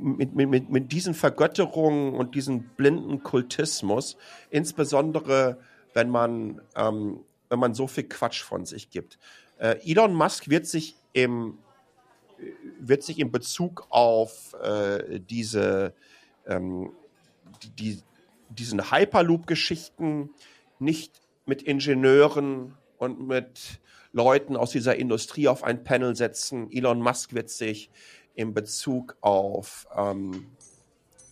[0.00, 4.16] mit, mit, mit, mit diesen Vergötterungen und diesem blinden Kultismus,
[4.50, 5.58] insbesondere
[5.92, 9.18] wenn man, ähm, wenn man so viel Quatsch von sich gibt.
[9.58, 11.58] Äh, Elon Musk wird sich im
[12.80, 15.94] wird sich in Bezug auf äh, diese,
[16.46, 16.92] ähm,
[17.78, 18.02] die,
[18.48, 20.30] diesen Hyperloop-Geschichten
[20.78, 23.80] nicht mit Ingenieuren und mit
[24.12, 26.70] Leuten aus dieser Industrie auf ein Panel setzen.
[26.70, 27.90] Elon Musk wird sich
[28.34, 30.46] in Bezug auf ähm,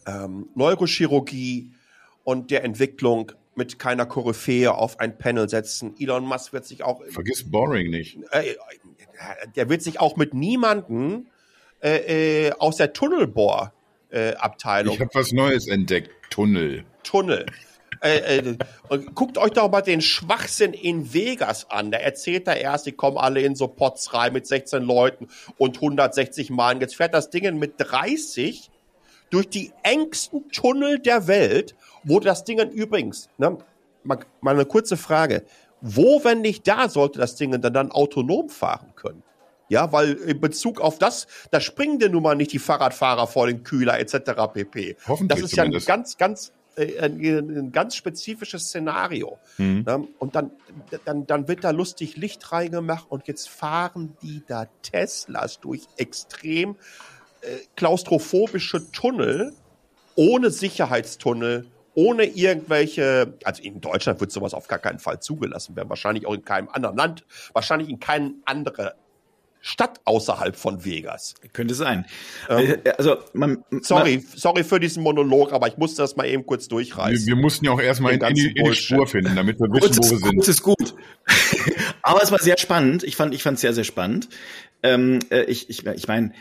[0.06, 1.72] ähm, Neurochirurgie
[2.24, 5.94] und der Entwicklung mit keiner Koryphäe auf ein Panel setzen.
[5.98, 7.02] Elon Musk wird sich auch.
[7.10, 8.18] Vergiss Boring nicht.
[8.30, 8.54] Äh,
[9.56, 11.28] der wird sich auch mit niemanden
[11.82, 14.94] äh, äh, aus der Tunnelbohr-Abteilung.
[14.94, 16.10] ich habe was Neues entdeckt.
[16.30, 16.84] Tunnel.
[17.02, 17.46] Tunnel.
[18.02, 18.56] Äh, äh,
[19.14, 21.92] guckt euch doch mal den Schwachsinn in Vegas an.
[21.92, 25.76] Da erzählt er erst, die kommen alle in so Pots rein mit 16 Leuten und
[25.76, 26.80] 160 Mann.
[26.80, 28.70] Jetzt fährt das Ding mit 30
[29.30, 33.56] durch die engsten Tunnel der Welt, wo das Ding übrigens, ne,
[34.02, 35.44] mal, mal eine kurze Frage,
[35.80, 39.22] wo, wenn nicht da, sollte das Ding dann, dann autonom fahren können?
[39.68, 43.46] Ja, weil in Bezug auf das, da springen dir nun mal nicht die Fahrradfahrer vor
[43.46, 44.52] den Kühler etc.
[44.52, 44.96] pp.
[45.08, 45.86] Hoffentlich Das ist ja ein zumindest.
[45.86, 49.38] ganz, ganz, äh, ein, ein ganz spezifisches Szenario.
[49.58, 49.84] Mhm.
[49.86, 50.08] Ne?
[50.18, 50.50] Und dann,
[51.04, 56.76] dann, dann wird da lustig Licht reingemacht und jetzt fahren die da Teslas durch extrem
[57.42, 59.52] äh, klaustrophobische Tunnel
[60.14, 65.88] ohne Sicherheitstunnel, ohne irgendwelche, also in Deutschland wird sowas auf gar keinen Fall zugelassen werden,
[65.88, 68.90] wahrscheinlich auch in keinem anderen Land, wahrscheinlich in keinem anderen
[69.64, 71.34] Stadt außerhalb von Vegas.
[71.52, 72.04] Könnte sein.
[72.48, 76.64] Äh, also, man, Sorry, sorry für diesen Monolog, aber ich musste das mal eben kurz
[76.64, 77.26] Wir, durchreißen.
[77.28, 78.74] wir mussten ja auch erstmal in, in, die, in die.
[78.74, 80.34] Spur finden, damit wir wissen, wo wir sind.
[80.34, 80.94] kurz ist gut.
[82.02, 83.04] Aber es war sehr spannend.
[83.04, 84.28] Ich fand, ich fand es sehr, sehr spannend.
[84.82, 86.32] Ähm, äh, ich, ich, ich meine,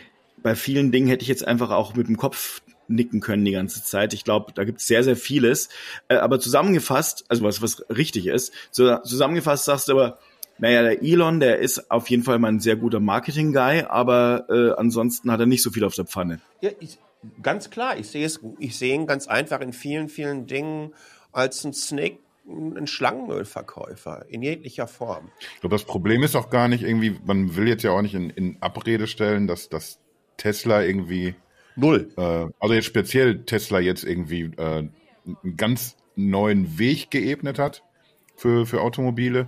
[0.41, 3.83] bei vielen Dingen hätte ich jetzt einfach auch mit dem Kopf nicken können die ganze
[3.83, 4.13] Zeit.
[4.13, 5.69] Ich glaube, da gibt es sehr, sehr vieles.
[6.07, 10.17] Äh, aber zusammengefasst, also was, was richtig ist, so, zusammengefasst sagst du aber,
[10.61, 14.79] naja, der Elon, der ist auf jeden Fall mal ein sehr guter Marketing-Guy, aber äh,
[14.79, 16.39] ansonsten hat er nicht so viel auf der Pfanne.
[16.61, 16.99] Ja, ich,
[17.41, 20.93] ganz klar, ich sehe es, ich sehe ihn ganz einfach in vielen, vielen Dingen
[21.31, 25.31] als ein Snake, ein Schlangenölverkäufer in jeglicher Form.
[25.55, 28.13] Ich glaube, das Problem ist auch gar nicht irgendwie, man will jetzt ja auch nicht
[28.13, 29.99] in, in Abrede stellen, dass, dass
[30.37, 31.33] Tesla irgendwie,
[31.75, 32.11] Null.
[32.17, 34.87] äh, also jetzt speziell Tesla jetzt irgendwie äh,
[35.25, 37.83] einen ganz neuen Weg geebnet hat
[38.35, 39.47] für, für Automobile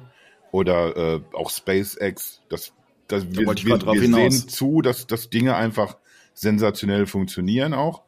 [0.53, 2.41] oder äh, auch SpaceX.
[2.47, 2.73] Das,
[3.07, 4.33] das, wir ich wir, wir hinaus.
[4.33, 5.97] sehen zu, dass, dass Dinge einfach
[6.35, 8.03] sensationell funktionieren auch.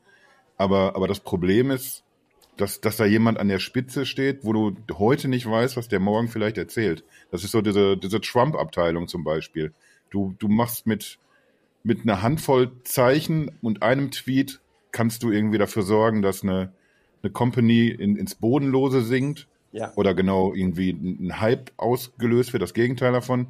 [0.56, 2.04] Aber, aber das Problem ist,
[2.56, 6.00] dass, dass da jemand an der Spitze steht, wo du heute nicht weißt, was der
[6.00, 7.04] morgen vielleicht erzählt.
[7.32, 9.74] Das ist so diese, diese Trump-Abteilung zum Beispiel.
[10.12, 11.18] Du, du machst mit,
[11.82, 16.72] mit einer Handvoll Zeichen und einem Tweet kannst du irgendwie dafür sorgen, dass eine,
[17.24, 19.92] eine Company in, ins Bodenlose sinkt Ja.
[19.96, 23.48] oder genau irgendwie ein Hype ausgelöst wird, das Gegenteil davon.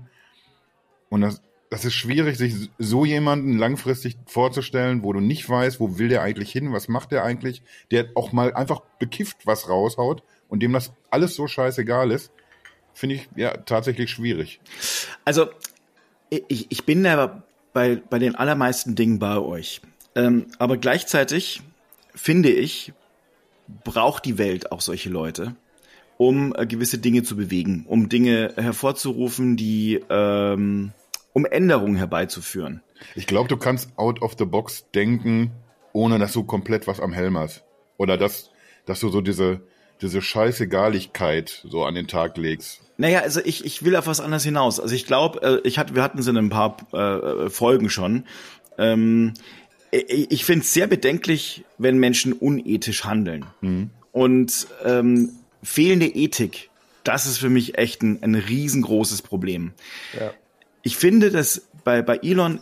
[1.10, 6.00] Und das, das ist schwierig, sich so jemanden langfristig vorzustellen, wo du nicht weißt, wo
[6.00, 7.62] will der eigentlich hin, was macht der eigentlich,
[7.92, 12.32] der auch mal einfach bekifft was raushaut und dem das alles so scheißegal ist,
[12.94, 14.60] finde ich ja tatsächlich schwierig.
[15.26, 15.50] Also,
[16.30, 19.82] ich, ich bin da bei, bei den allermeisten Dingen bei euch.
[20.16, 21.62] Ähm, aber gleichzeitig
[22.16, 22.94] finde ich,
[23.84, 25.56] braucht die Welt auch solche Leute,
[26.18, 30.92] um äh, gewisse Dinge zu bewegen, um Dinge hervorzurufen, die, ähm,
[31.34, 32.82] um Änderungen herbeizuführen.
[33.16, 35.52] Ich glaube, du kannst out of the box denken,
[35.94, 37.64] ohne dass du komplett was am Helm hast.
[37.98, 38.52] Oder dass,
[38.86, 39.62] dass du so diese,
[40.02, 42.82] diese Scheißegaligkeit so an den Tag legst.
[42.98, 44.80] Naja, also ich, ich will auf was anderes hinaus.
[44.80, 48.26] Also ich glaube, äh, ich hatte, wir hatten es in ein paar äh, Folgen schon.
[48.78, 49.34] Ähm,
[49.92, 53.46] ich finde es sehr bedenklich, wenn Menschen unethisch handeln.
[54.12, 55.32] Und ähm,
[55.66, 56.70] fehlende Ethik,
[57.04, 59.74] das ist für mich echt ein, ein riesengroßes Problem.
[60.20, 60.34] Ja.
[60.82, 62.60] Ich finde, dass bei, bei Elon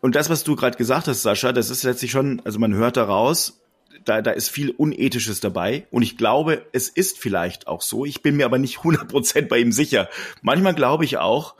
[0.00, 2.96] und das, was du gerade gesagt hast, Sascha, das ist letztlich schon, also man hört
[2.96, 3.60] daraus,
[4.04, 5.86] da, da ist viel Unethisches dabei.
[5.92, 8.04] Und ich glaube, es ist vielleicht auch so.
[8.04, 10.08] Ich bin mir aber nicht 100% bei ihm sicher.
[10.42, 11.54] Manchmal glaube ich auch,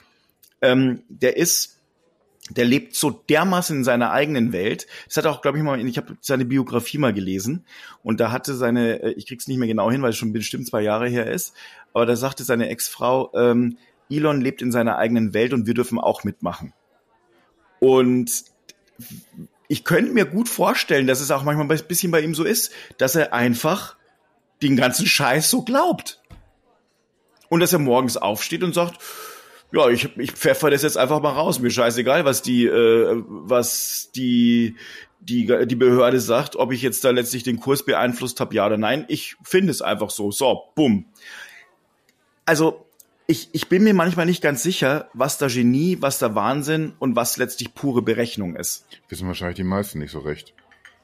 [0.60, 1.78] ähm, der ist,
[2.56, 4.86] der lebt so dermaßen in seiner eigenen Welt.
[5.06, 7.64] Das hat auch, glaube ich mal, ich habe seine Biografie mal gelesen
[8.02, 10.66] und da hatte seine, äh, ich krieg's nicht mehr genau hin, weil es schon bestimmt
[10.66, 11.54] zwei Jahre her ist,
[11.92, 13.76] aber da sagte seine Ex-Frau, ähm,
[14.10, 16.72] Elon lebt in seiner eigenen Welt und wir dürfen auch mitmachen.
[17.80, 18.44] Und
[19.68, 22.72] ich könnte mir gut vorstellen, dass es auch manchmal ein bisschen bei ihm so ist,
[22.98, 23.96] dass er einfach
[24.62, 26.22] den ganzen Scheiß so glaubt.
[27.48, 28.98] Und dass er morgens aufsteht und sagt,
[29.72, 31.58] ja, ich, ich pfeffer das jetzt einfach mal raus.
[31.58, 34.76] Mir scheißegal, was die, äh, was die,
[35.20, 38.76] die, die Behörde sagt, ob ich jetzt da letztlich den Kurs beeinflusst habe, ja oder
[38.76, 39.04] nein.
[39.08, 40.30] Ich finde es einfach so.
[40.30, 41.06] So, bumm.
[42.44, 42.86] Also,
[43.26, 47.16] ich, ich bin mir manchmal nicht ganz sicher, was da Genie, was da Wahnsinn und
[47.16, 48.86] was letztlich pure Berechnung ist.
[49.08, 50.54] Wissen wahrscheinlich die meisten nicht so recht.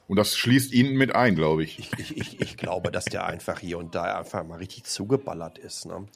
[0.07, 1.79] Und das schließt ihn mit ein, glaube ich.
[1.79, 5.57] Ich, ich, ich, ich glaube, dass der einfach hier und da einfach mal richtig zugeballert
[5.57, 5.85] ist.
[5.85, 6.07] Ne?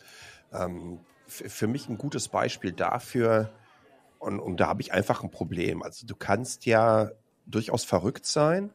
[0.51, 0.99] Ähm,
[1.33, 3.51] für mich ein gutes Beispiel dafür,
[4.23, 5.83] und, und da habe ich einfach ein Problem.
[5.83, 7.11] Also du kannst ja
[7.45, 8.71] durchaus verrückt sein.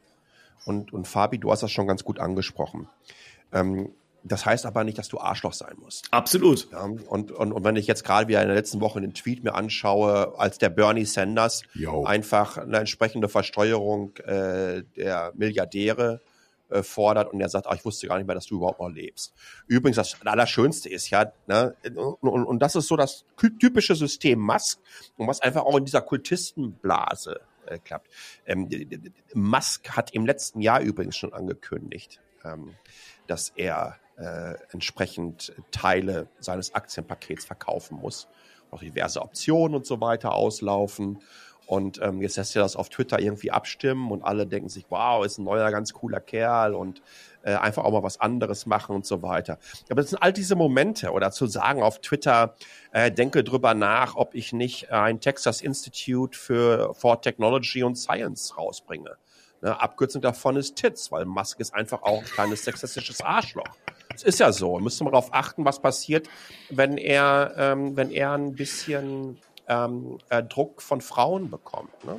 [0.66, 2.86] Und, und Fabi, du hast das schon ganz gut angesprochen.
[3.52, 3.90] Ähm,
[4.24, 6.12] das heißt aber nicht, dass du Arschloch sein musst.
[6.12, 6.70] Absolut.
[6.70, 9.42] Ja, und, und, und wenn ich jetzt gerade wieder in der letzten Woche den Tweet
[9.42, 12.04] mir anschaue, als der Bernie Sanders Jo.
[12.04, 16.20] einfach eine entsprechende Versteuerung äh, der Milliardäre
[16.70, 18.88] äh, fordert und er sagt, ach, ich wusste gar nicht mehr, dass du überhaupt noch
[18.88, 19.34] lebst.
[19.66, 24.40] Übrigens, das Allerschönste ist ja, ne, und, und, und das ist so das typische System
[24.40, 24.80] Musk
[25.16, 28.08] und was einfach auch in dieser Kultistenblase äh, klappt.
[28.46, 28.68] Ähm,
[29.34, 32.74] Musk hat im letzten Jahr übrigens schon angekündigt, ähm,
[33.26, 38.28] dass er äh, entsprechend Teile seines Aktienpakets verkaufen muss.
[38.70, 41.22] Auch diverse Optionen und so weiter auslaufen.
[41.68, 45.22] Und ähm, jetzt lässt er das auf Twitter irgendwie abstimmen und alle denken sich, wow,
[45.22, 47.02] ist ein neuer, ganz cooler Kerl und
[47.42, 49.58] äh, einfach auch mal was anderes machen und so weiter.
[49.90, 52.54] Aber das sind all diese Momente oder zu sagen auf Twitter,
[52.92, 58.56] äh, denke drüber nach, ob ich nicht ein Texas Institute für for Technology und Science
[58.56, 59.18] rausbringe.
[59.60, 63.76] Ne, Abkürzung davon ist TITS, weil Musk ist einfach auch ein kleines sexistisches Arschloch.
[64.14, 64.78] Es ist ja so.
[64.78, 66.30] Müssen wir darauf achten, was passiert,
[66.70, 72.04] wenn er, ähm, wenn er ein bisschen ähm, äh, Druck von Frauen bekommt.
[72.04, 72.16] Ne?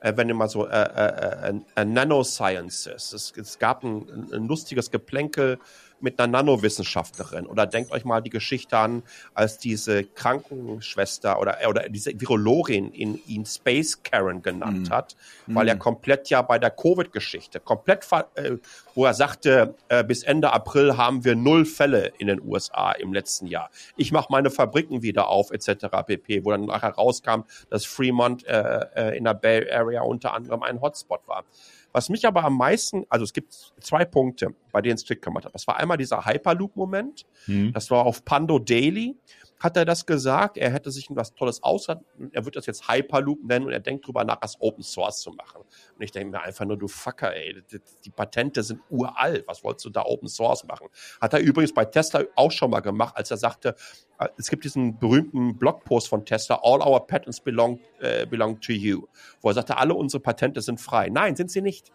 [0.00, 5.58] Äh, wenn mal so äh, äh, äh, Nanosciences, es, es gab ein, ein lustiges Geplänkel
[6.04, 11.88] mit einer Nanowissenschaftlerin oder denkt euch mal die Geschichte an, als diese Krankenschwester oder, oder
[11.88, 17.58] diese Virologin in ihn Space Karen genannt hat, weil er komplett ja bei der Covid-Geschichte,
[17.58, 18.58] komplett, äh,
[18.94, 23.12] wo er sagte, äh, bis Ende April haben wir null Fälle in den USA im
[23.12, 23.70] letzten Jahr.
[23.96, 25.86] Ich mache meine Fabriken wieder auf, etc.
[26.06, 30.62] pp., wo dann nachher rauskam, dass Fremont äh, äh, in der Bay Area unter anderem
[30.62, 31.44] ein Hotspot war.
[31.94, 35.44] Was mich aber am meisten, also es gibt zwei Punkte, bei denen es Klick gemacht
[35.44, 35.54] hat.
[35.54, 37.24] Das war einmal dieser Hyperloop-Moment.
[37.72, 39.16] Das war auf Pando Daily.
[39.64, 40.58] Hat er das gesagt?
[40.58, 44.06] Er hätte sich was Tolles aus, er wird das jetzt Hyperloop nennen und er denkt
[44.06, 45.62] drüber nach, das Open Source zu machen.
[45.62, 47.62] Und ich denke mir einfach nur, du Fucker, ey,
[48.04, 49.48] die, Patente sind uralt.
[49.48, 50.88] Was wolltest du da Open Source machen?
[51.18, 53.74] Hat er übrigens bei Tesla auch schon mal gemacht, als er sagte,
[54.18, 58.74] äh, es gibt diesen berühmten Blogpost von Tesla, All our patents belong, äh, belong to
[58.74, 59.06] you,
[59.40, 61.08] wo er sagte, alle unsere Patente sind frei.
[61.08, 61.90] Nein, sind sie nicht.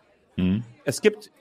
[0.85, 1.31] Es gibt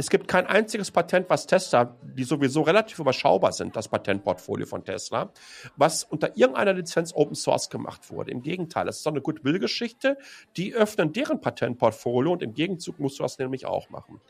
[0.00, 4.82] es gibt kein einziges Patent, was Tesla, die sowieso relativ überschaubar sind, das Patentportfolio von
[4.82, 5.30] Tesla,
[5.76, 8.30] was unter irgendeiner Lizenz Open Source gemacht wurde.
[8.30, 10.16] Im Gegenteil, das ist doch eine Goodwill-Geschichte.
[10.56, 14.22] Die öffnen deren Patentportfolio und im Gegenzug musst du das nämlich auch machen.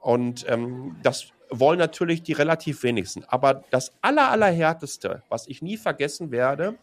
[0.00, 3.22] Und ähm, das wollen natürlich die relativ wenigsten.
[3.28, 6.76] Aber das aller, allerhärteste, was ich nie vergessen werde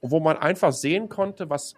[0.00, 1.74] und wo man einfach sehen konnte, was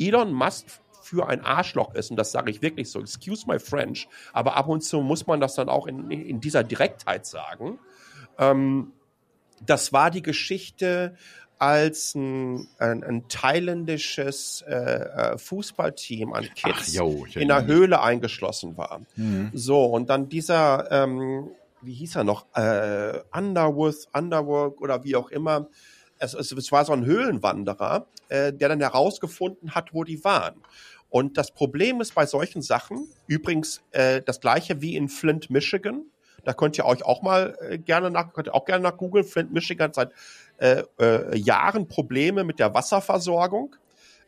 [0.00, 0.66] Elon Musk
[1.02, 4.68] für ein Arschloch ist, und das sage ich wirklich so, excuse my French, aber ab
[4.68, 7.78] und zu muss man das dann auch in, in dieser Direktheit sagen.
[8.38, 8.92] Ähm,
[9.64, 11.16] das war die Geschichte,
[11.58, 17.66] als ein, ein, ein thailändisches äh, äh, Fußballteam an Kids Ach, ich in mich.
[17.66, 19.00] Höhle eingeschlossen war.
[19.52, 21.50] So, und dann dieser, ähm,
[21.82, 25.68] wie hieß er noch, äh, Underwood, Underwork oder wie auch immer,
[26.18, 30.62] es, es, es war so ein Höhlenwanderer, äh, der dann herausgefunden hat, wo die waren.
[31.10, 36.04] Und das Problem ist bei solchen Sachen, übrigens äh, das gleiche wie in Flint, Michigan,
[36.44, 39.24] da könnt ihr euch auch mal äh, gerne nach, könnt ihr auch gerne nach googeln.
[39.24, 40.12] Flint, Michigan hat seit
[40.58, 43.76] äh, äh, Jahren Probleme mit der Wasserversorgung.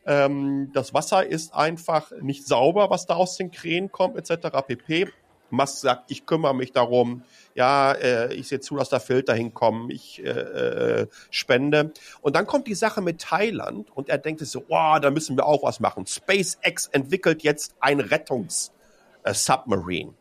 [0.05, 4.47] Ähm, das Wasser ist einfach nicht sauber, was da aus den Krähen kommt, etc.
[4.67, 5.07] pp.
[5.51, 7.23] Musk sagt, ich kümmere mich darum.
[7.53, 9.89] Ja, äh, ich sehe zu, dass da Filter hinkommen.
[9.89, 11.91] Ich äh, äh, spende.
[12.21, 15.45] Und dann kommt die Sache mit Thailand und er denkt so, wow, da müssen wir
[15.45, 16.07] auch was machen.
[16.07, 20.13] SpaceX entwickelt jetzt ein Rettungs-Submarine.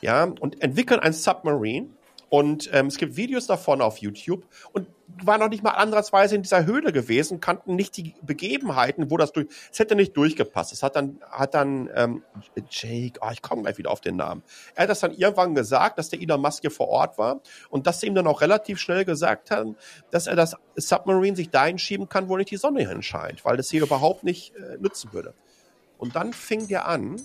[0.00, 1.88] Ja, und entwickeln ein Submarine.
[2.28, 4.88] Und ähm, es gibt Videos davon auf YouTube und
[5.22, 9.32] waren noch nicht mal ansatzweise in dieser Höhle gewesen, kannten nicht die Begebenheiten, wo das
[9.32, 9.46] durch.
[9.70, 10.72] Es hätte nicht durchgepasst.
[10.72, 12.22] Es hat dann, hat dann ähm,
[12.70, 14.42] Jake, oh, ich komme gleich wieder auf den Namen.
[14.74, 17.86] Er hat das dann irgendwann gesagt, dass der Elon Musk hier vor Ort war und
[17.86, 19.76] dass sie ihm dann auch relativ schnell gesagt haben,
[20.10, 23.70] dass er das Submarine sich dahin schieben kann, wo nicht die Sonne hinscheint, weil das
[23.70, 25.34] hier überhaupt nicht äh, nützen würde.
[25.98, 27.20] Und dann fing der an,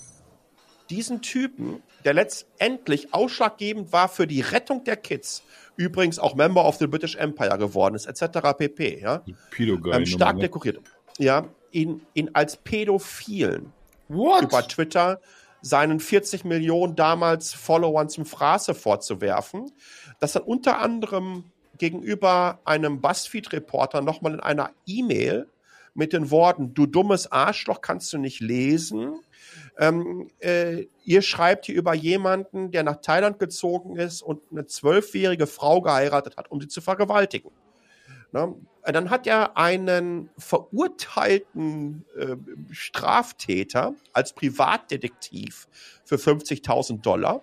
[0.89, 5.43] diesen Typen, der letztendlich ausschlaggebend war für die Rettung der Kids,
[5.80, 8.50] übrigens auch Member of the British Empire geworden ist, etc.
[8.58, 9.00] pp.
[9.02, 9.24] Ja,
[9.58, 10.82] ähm, stark dekoriert.
[11.18, 13.71] Ja, ihn, ihn als Pädophilen
[14.10, 14.44] What?
[14.44, 15.21] über Twitter
[15.62, 19.71] seinen 40 Millionen damals Followern zum Fraße vorzuwerfen,
[20.19, 21.46] das dann unter anderem
[21.77, 25.48] gegenüber einem BuzzFeed-Reporter nochmal in einer E-Mail
[25.94, 29.19] mit den Worten, du dummes Arschloch kannst du nicht lesen.
[29.80, 35.48] Ähm, äh, ihr schreibt hier über jemanden, der nach Thailand gezogen ist und eine zwölfjährige
[35.48, 37.52] Frau geheiratet hat, um sie zu vergewaltigen.
[38.34, 38.56] Ne?
[38.84, 42.36] Dann hat er einen verurteilten äh,
[42.71, 45.69] Straftäter als Privatdetektiv
[46.04, 47.42] für 50.000 Dollar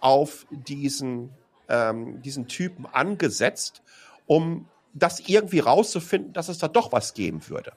[0.00, 1.30] auf diesen,
[1.68, 3.82] ähm, diesen Typen angesetzt,
[4.24, 7.72] um das irgendwie rauszufinden, dass es da doch was geben würde.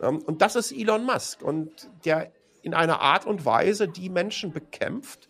[0.00, 2.32] Ähm, und das ist Elon Musk und der
[2.64, 5.28] in einer Art und Weise die Menschen bekämpft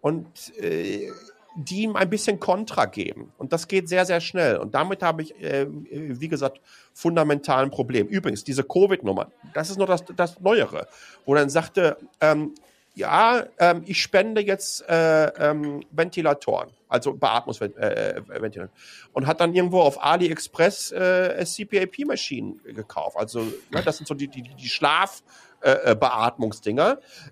[0.00, 1.10] und äh,
[1.54, 3.32] die ihm ein bisschen Kontra geben.
[3.36, 4.56] Und das geht sehr, sehr schnell.
[4.56, 6.60] Und damit habe ich, äh, wie gesagt,
[6.94, 8.06] fundamentalen Problem.
[8.06, 10.88] Übrigens, diese Covid-Nummer, das ist nur das, das Neuere,
[11.26, 12.54] wo dann sagte, ähm,
[12.94, 18.68] ja, ähm, ich spende jetzt äh, ähm, Ventilatoren, also Beatmungsventilatoren.
[18.68, 23.16] Äh, und hat dann irgendwo auf AliExpress äh, CPAP-Maschinen gekauft.
[23.16, 25.22] Also ne, das sind so die, die, die Schlafbeatmungsdinger.
[25.62, 25.96] Äh,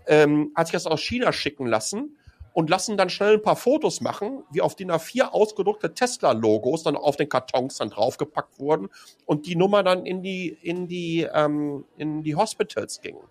[0.07, 2.17] ähm, hat sich das aus China schicken lassen
[2.53, 6.97] und lassen dann schnell ein paar Fotos machen, wie auf DIN A4 ausgedruckte Tesla-Logos dann
[6.97, 8.89] auf den Kartons dann draufgepackt wurden
[9.27, 13.23] und die Nummer dann in die, in die, ähm, in die Hospitals gingen.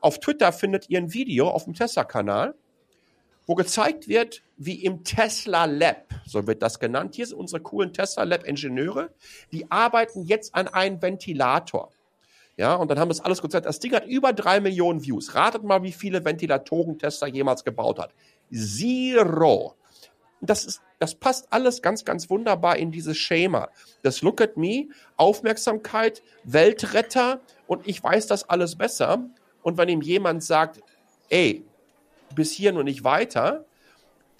[0.00, 2.54] Auf Twitter findet ihr ein Video auf dem Tesla-Kanal,
[3.46, 7.92] wo gezeigt wird, wie im Tesla Lab, so wird das genannt, hier sind unsere coolen
[7.92, 9.10] Tesla Lab Ingenieure,
[9.52, 11.90] die arbeiten jetzt an einem Ventilator.
[12.56, 13.66] Ja, und dann haben wir das alles gezeigt.
[13.66, 15.34] Das Ding hat über drei Millionen Views.
[15.34, 18.14] Ratet mal, wie viele Ventilatoren Tesla jemals gebaut hat.
[18.50, 19.74] Zero.
[20.40, 23.68] Das ist, das passt alles ganz, ganz wunderbar in dieses Schema.
[24.02, 29.28] Das Look at Me, Aufmerksamkeit, Weltretter und ich weiß das alles besser.
[29.62, 30.80] Und wenn ihm jemand sagt,
[31.28, 31.64] ey,
[32.34, 33.64] bis hier und nicht weiter,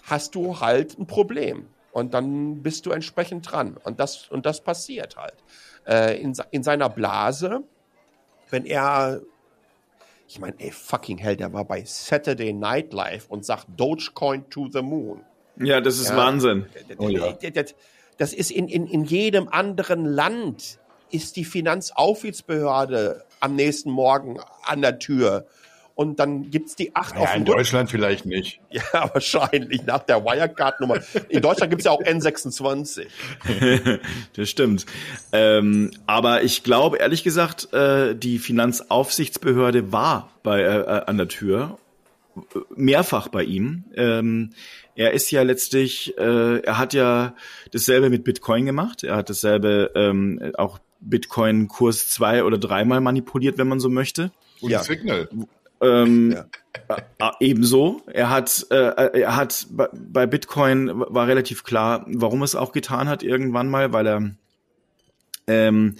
[0.03, 1.67] hast du halt ein Problem.
[1.91, 3.77] Und dann bist du entsprechend dran.
[3.83, 5.35] Und das, und das passiert halt.
[5.85, 7.63] Äh, in, in seiner Blase,
[8.49, 9.21] wenn er
[10.27, 14.67] ich meine, ey, fucking hell, der war bei Saturday Night Live und sagt Dogecoin to
[14.69, 15.21] the moon.
[15.55, 16.17] Ja, das ist ja.
[16.17, 16.65] Wahnsinn.
[16.97, 17.33] Oh, ja.
[18.17, 20.79] Das ist in, in, in jedem anderen Land
[21.09, 25.47] ist die Finanzaufsichtsbehörde am nächsten Morgen an der Tür
[25.97, 28.61] und dann gibt's die acht ja, auf dem In Deutschland vielleicht nicht.
[28.69, 30.99] Ja, wahrscheinlich nach der Wirecard-Nummer.
[31.29, 33.07] In Deutschland gibt's ja auch N26.
[34.35, 34.85] das stimmt.
[35.31, 41.27] Ähm, aber ich glaube, ehrlich gesagt, äh, die Finanzaufsichtsbehörde war bei, äh, äh an der
[41.27, 41.79] Tür.
[42.75, 43.85] Mehrfach bei ihm.
[43.95, 44.51] Ähm,
[44.93, 47.33] er ist ja letztlich, äh, er hat ja
[47.71, 49.03] dasselbe mit Bitcoin gemacht.
[49.03, 54.31] Er hat dasselbe ähm, auch Bitcoin-Kurs zwei oder dreimal manipuliert, wenn man so möchte.
[54.61, 54.83] Und ja.
[54.83, 55.27] Signal.
[55.81, 56.45] Ähm, ja.
[57.19, 58.01] Äh, ebenso.
[58.07, 63.23] Er hat, äh, er hat bei Bitcoin war relativ klar, warum es auch getan hat
[63.23, 64.31] irgendwann mal, weil er
[65.47, 65.95] ähm,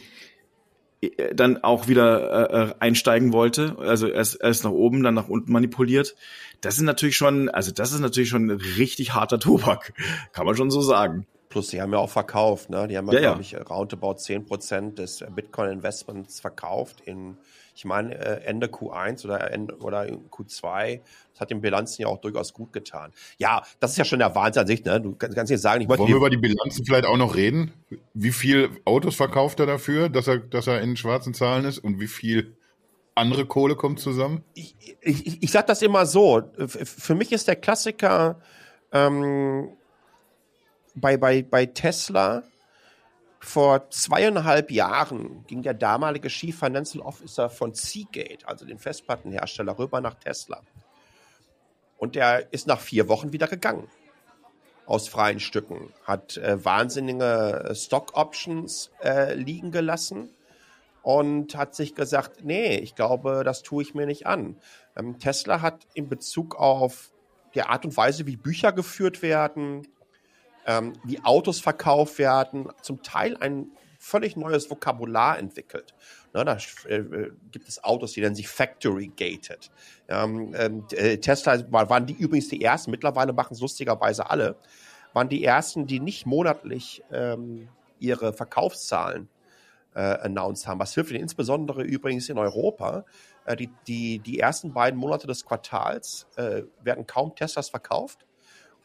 [1.34, 3.76] dann auch wieder äh, äh, einsteigen wollte.
[3.80, 6.16] Also erst, erst nach oben, dann nach unten manipuliert.
[6.62, 9.94] Das ist natürlich schon, also das ist natürlich schon richtig harter Tobak,
[10.34, 11.28] kann man schon so sagen.
[11.50, 12.88] Plus, die haben ja auch verkauft, ne?
[12.88, 17.38] Die haben ja, ja glaube ich, roundabout 10% des Bitcoin-Investments verkauft in
[17.78, 21.00] ich meine, äh, Ende Q1 oder, Ende, oder Q2,
[21.32, 23.12] das hat den Bilanzen ja auch durchaus gut getan.
[23.38, 25.00] Ja, das ist ja schon der Wahnsinn an sich, ne?
[25.00, 27.72] Du kannst, kannst nicht sagen, ich Wollen wir über die Bilanzen vielleicht auch noch reden?
[28.16, 32.00] Wie viel Autos verkauft er dafür, dass er, dass er in schwarzen Zahlen ist und
[32.00, 32.58] wie viel
[33.14, 34.44] andere Kohle kommt zusammen?
[34.56, 36.42] Ich, ich, ich sag das immer so.
[36.68, 38.40] Für mich ist der Klassiker
[38.92, 39.70] ähm,
[40.96, 42.42] bei, bei, bei Tesla
[43.48, 50.02] vor zweieinhalb Jahren ging der damalige Chief Financial Officer von Seagate, also den Festplattenhersteller, rüber
[50.02, 50.62] nach Tesla.
[51.98, 53.88] Und der ist nach vier Wochen wieder gegangen.
[54.86, 55.94] Aus freien Stücken.
[56.04, 60.30] Hat äh, wahnsinnige Stock Options äh, liegen gelassen
[61.02, 64.58] und hat sich gesagt, nee, ich glaube, das tue ich mir nicht an.
[64.98, 67.12] Ähm, Tesla hat in Bezug auf
[67.56, 69.88] die Art und Weise, wie Bücher geführt werden,
[70.68, 75.96] ähm, wie Autos verkauft werden, zum Teil ein völlig neues Vokabular entwickelt.
[76.34, 76.58] Na, da
[76.88, 79.72] äh, gibt es Autos, die nennen sich Factory Gated.
[80.08, 80.54] Ähm,
[80.92, 84.58] äh, Tesla waren die übrigens die ersten, mittlerweile machen es lustigerweise alle,
[85.14, 89.30] waren die ersten, die nicht monatlich ähm, ihre Verkaufszahlen
[89.96, 90.80] äh, announced haben.
[90.80, 93.06] Was hilft ihnen insbesondere übrigens in Europa?
[93.46, 98.27] Äh, die, die, die ersten beiden Monate des Quartals äh, werden kaum Teslas verkauft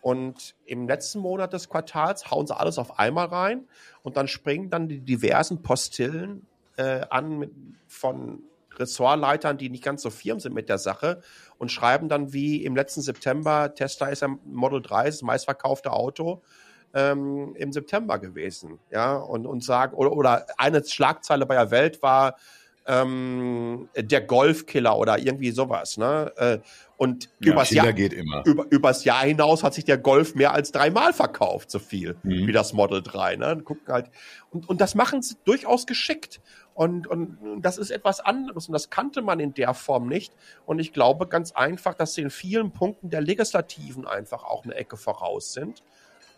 [0.02, 3.68] und im letzten Monat des Quartals hauen sie alles auf einmal rein
[4.02, 6.44] und dann springen dann die diversen Postillen
[6.76, 7.52] äh, an mit,
[7.86, 8.42] von
[8.76, 11.22] Ressortleitern, die nicht ganz so firm sind mit der Sache
[11.56, 16.42] und schreiben dann wie im letzten September, Tesla ist ein Model 3, das meistverkaufte Auto
[16.94, 18.80] ähm, im September gewesen.
[18.90, 22.36] Ja, und, und sagen, oder, oder eine Schlagzeile bei der Welt war,
[22.86, 25.96] ähm, der Golfkiller oder irgendwie sowas.
[25.98, 26.32] Ne?
[26.36, 26.58] Äh,
[26.96, 28.42] und Ja, übers, Jahr, geht immer.
[28.46, 32.46] über, übers Jahr hinaus hat sich der Golf mehr als dreimal verkauft, so viel Mhm.
[32.46, 33.36] wie das Model 3.
[33.36, 33.52] Ne?
[33.52, 34.06] Und, gucken halt,
[34.50, 36.40] und, und das machen sie durchaus geschickt.
[36.74, 40.32] Und, und das ist etwas anderes und das kannte man in der Form nicht.
[40.64, 44.74] Und ich glaube ganz einfach, dass sie in vielen Punkten der Legislativen einfach auch eine
[44.74, 45.82] Ecke voraus sind.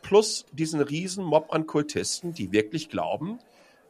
[0.03, 3.39] Plus diesen riesen Mob an Kultisten, die wirklich glauben,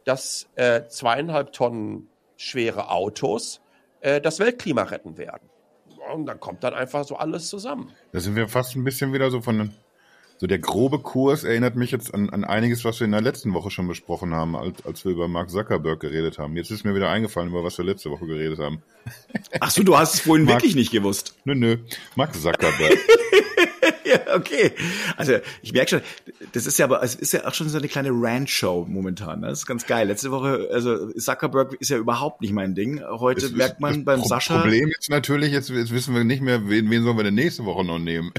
[0.03, 3.61] dass äh, zweieinhalb Tonnen schwere Autos
[4.01, 5.49] äh, das Weltklima retten werden.
[6.13, 7.91] Und dann kommt dann einfach so alles zusammen.
[8.11, 9.71] Da sind wir fast ein bisschen wieder so von,
[10.37, 13.53] so der grobe Kurs erinnert mich jetzt an, an einiges, was wir in der letzten
[13.55, 16.55] Woche schon besprochen haben, als, als wir über Mark Zuckerberg geredet haben.
[16.57, 18.83] Jetzt ist mir wieder eingefallen, über was wir letzte Woche geredet haben.
[19.59, 21.35] Ach so, du hast es vorhin Marc- wirklich nicht gewusst.
[21.45, 21.77] Nö, nö,
[22.15, 22.97] Mark Zuckerberg.
[24.35, 24.71] Okay.
[25.17, 26.01] Also ich merke schon,
[26.53, 29.41] das ist ja aber, es ist ja auch schon so eine kleine Rant-Show momentan.
[29.41, 29.47] Ne?
[29.47, 30.07] Das ist ganz geil.
[30.07, 33.01] Letzte Woche, also Zuckerberg ist ja überhaupt nicht mein Ding.
[33.03, 36.13] Heute Das ist- merkt man das beim Pro Sascha, Problem ist natürlich, jetzt, jetzt wissen
[36.15, 38.31] wir nicht mehr, wen, wen sollen wir denn nächste Woche noch nehmen.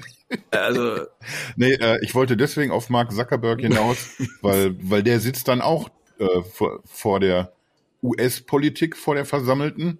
[0.50, 0.98] also
[1.56, 4.10] Nee, äh, ich wollte deswegen auf Mark Zuckerberg hinaus,
[4.42, 7.52] weil, weil der sitzt dann auch äh, vor, vor der
[8.02, 9.98] US-Politik, vor der Versammelten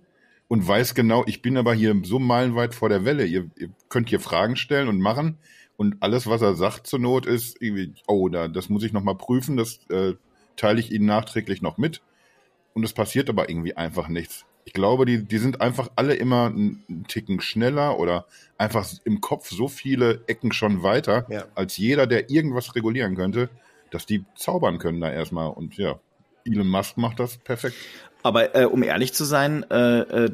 [0.49, 3.24] und weiß genau, ich bin aber hier so meilenweit vor der Welle.
[3.27, 5.39] Ihr, ihr könnt hier Fragen stellen und machen
[5.77, 9.03] und alles, was er sagt zur Not ist, irgendwie, oh, da, das muss ich noch
[9.03, 10.14] mal prüfen, das äh,
[10.57, 12.03] teile ich Ihnen nachträglich noch mit.
[12.74, 14.45] Und es passiert aber irgendwie einfach nichts.
[14.64, 18.27] Ich glaube, die, die sind einfach alle immer einen Ticken schneller oder
[18.59, 21.45] einfach im Kopf so viele Ecken schon weiter Ja.
[21.55, 23.49] als jeder, der irgendwas regulieren könnte,
[23.91, 25.49] dass die zaubern können da erstmal.
[25.51, 26.01] Und ja,
[26.47, 27.77] Elon Musk macht das perfekt.
[28.23, 30.31] Aber äh, um ehrlich zu sein, äh, äh,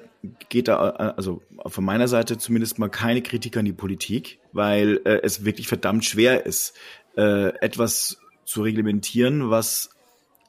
[0.49, 5.01] geht da äh, also von meiner Seite zumindest mal keine Kritik an die Politik, weil
[5.05, 6.75] äh, es wirklich verdammt schwer ist,
[7.17, 9.91] äh, etwas zu reglementieren, was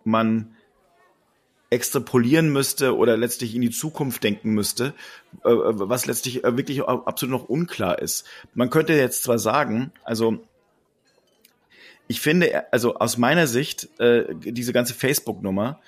[0.05, 0.55] man
[1.69, 4.93] extrapolieren müsste oder letztlich in die Zukunft denken müsste,
[5.43, 8.25] äh, was letztlich äh, wirklich absolut noch unklar ist.
[8.53, 10.39] Man könnte jetzt zwar sagen, also
[12.07, 15.79] ich finde, also aus meiner Sicht, äh, diese ganze Facebook-Nummer,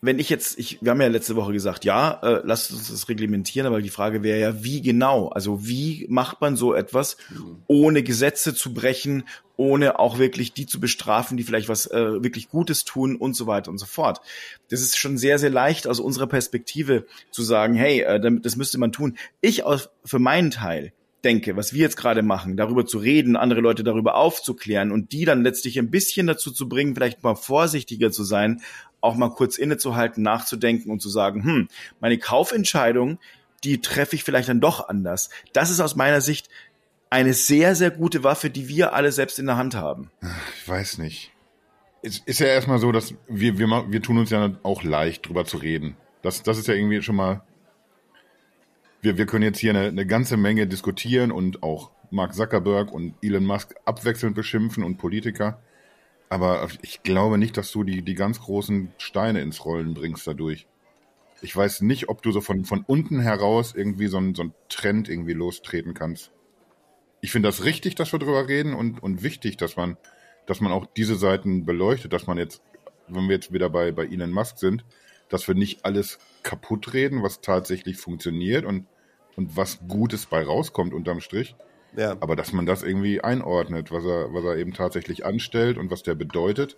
[0.00, 3.08] wenn ich jetzt, ich, wir haben ja letzte Woche gesagt, ja, äh, lasst uns das
[3.08, 5.28] reglementieren, aber die Frage wäre ja, wie genau?
[5.28, 7.16] Also wie macht man so etwas,
[7.66, 9.24] ohne Gesetze zu brechen,
[9.56, 13.48] ohne auch wirklich die zu bestrafen, die vielleicht was äh, wirklich Gutes tun und so
[13.48, 14.20] weiter und so fort.
[14.70, 18.78] Das ist schon sehr, sehr leicht aus unserer Perspektive zu sagen, hey, äh, das müsste
[18.78, 19.18] man tun.
[19.40, 20.92] Ich aus, für meinen Teil
[21.24, 25.24] denke, was wir jetzt gerade machen, darüber zu reden, andere Leute darüber aufzuklären und die
[25.24, 28.62] dann letztlich ein bisschen dazu zu bringen, vielleicht mal vorsichtiger zu sein,
[29.00, 31.68] auch mal kurz innezuhalten, nachzudenken und zu sagen, hm,
[32.00, 33.18] meine Kaufentscheidung,
[33.64, 35.30] die treffe ich vielleicht dann doch anders.
[35.52, 36.48] Das ist aus meiner Sicht
[37.10, 40.10] eine sehr, sehr gute Waffe, die wir alle selbst in der Hand haben.
[40.60, 41.32] Ich weiß nicht.
[42.02, 45.44] Es ist ja erstmal so, dass wir, wir, wir tun uns ja auch leicht, drüber
[45.44, 45.96] zu reden.
[46.22, 47.42] Das, das ist ja irgendwie schon mal.
[49.00, 53.14] Wir, wir können jetzt hier eine, eine ganze Menge diskutieren und auch Mark Zuckerberg und
[53.22, 55.60] Elon Musk abwechselnd beschimpfen und Politiker.
[56.28, 60.66] Aber ich glaube nicht, dass du die, die ganz großen Steine ins Rollen bringst dadurch.
[61.40, 64.54] Ich weiß nicht, ob du so von, von unten heraus irgendwie so einen, so einen
[64.68, 66.32] Trend irgendwie lostreten kannst.
[67.20, 69.96] Ich finde das richtig, dass wir drüber reden und, und wichtig, dass man,
[70.46, 72.62] dass man auch diese Seiten beleuchtet, dass man jetzt,
[73.06, 74.84] wenn wir jetzt wieder bei, bei Elon Musk sind,
[75.28, 78.86] dass wir nicht alles kaputt reden, was tatsächlich funktioniert und,
[79.36, 81.56] und was Gutes bei rauskommt unterm Strich.
[81.96, 82.16] Ja.
[82.20, 86.02] Aber dass man das irgendwie einordnet, was er, was er eben tatsächlich anstellt und was
[86.02, 86.76] der bedeutet.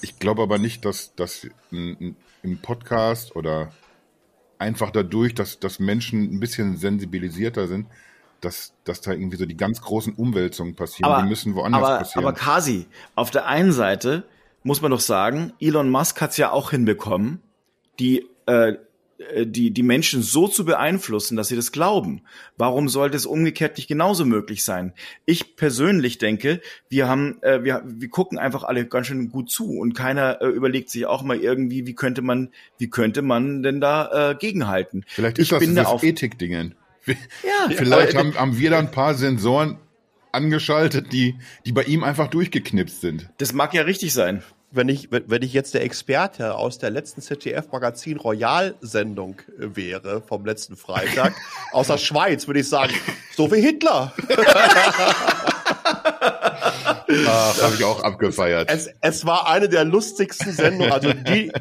[0.00, 2.16] Ich glaube aber nicht, dass das im
[2.62, 3.72] Podcast oder
[4.58, 7.86] einfach dadurch, dass, dass Menschen ein bisschen sensibilisierter sind,
[8.40, 11.22] dass, dass da irgendwie so die ganz großen Umwälzungen passieren.
[11.22, 12.26] die müssen woanders aber, passieren.
[12.26, 14.24] Aber Kasi, auf der einen Seite
[14.62, 17.40] muss man doch sagen, Elon Musk hat es ja auch hinbekommen,
[17.98, 18.74] die, äh,
[19.44, 22.22] die, die Menschen so zu beeinflussen, dass sie das glauben.
[22.56, 24.94] Warum sollte es umgekehrt nicht genauso möglich sein?
[25.26, 29.78] Ich persönlich denke, wir haben, äh, wir, wir gucken einfach alle ganz schön gut zu
[29.78, 33.80] und keiner äh, überlegt sich auch mal irgendwie, wie könnte man, wie könnte man denn
[33.80, 35.04] da äh, gegenhalten?
[35.06, 36.74] Vielleicht ist ich das bin da das auf, Ethikdingen.
[37.06, 37.14] ja,
[37.76, 39.78] Vielleicht aber- haben, haben wir da ein paar Sensoren
[40.32, 41.36] angeschaltet, die,
[41.66, 43.28] die bei ihm einfach durchgeknipst sind.
[43.38, 44.42] das mag ja richtig sein.
[44.72, 50.76] Wenn ich, wenn ich jetzt der Experte aus der letzten ZDF-Magazin Royal-Sendung wäre, vom letzten
[50.76, 51.34] Freitag,
[51.72, 52.94] aus der Schweiz, würde ich sagen,
[53.36, 54.12] so wie Hitler.
[57.26, 58.70] Ach, habe ich auch abgefeiert.
[58.70, 60.92] Es, es war eine der lustigsten Sendungen.
[60.92, 61.52] Also die,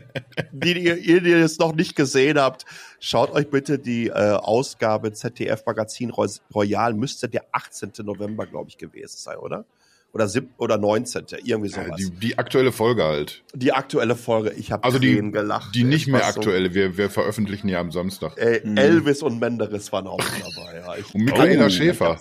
[0.52, 2.66] die ihr, ihr, die es noch nicht gesehen habt,
[3.00, 7.92] schaut euch bitte die äh, Ausgabe ZDF Magazin Roy- Royal, müsste der 18.
[8.04, 9.66] November, glaube ich, gewesen sein, oder?
[10.14, 11.26] Oder sieb oder 19.
[11.44, 11.88] Irgendwie sowas.
[11.90, 13.44] Ja, die, die aktuelle Folge halt.
[13.54, 14.52] Die aktuelle Folge.
[14.52, 15.74] Ich habe Also die, gelacht.
[15.74, 16.74] die nicht mehr war so- aktuelle.
[16.74, 18.38] Wir, wir veröffentlichen ja am Samstag.
[18.38, 20.80] Äh, Elvis und Menderes waren auch dabei.
[20.80, 20.96] Ja.
[20.98, 22.20] Ich, Und Michaela Oh, Schäfer.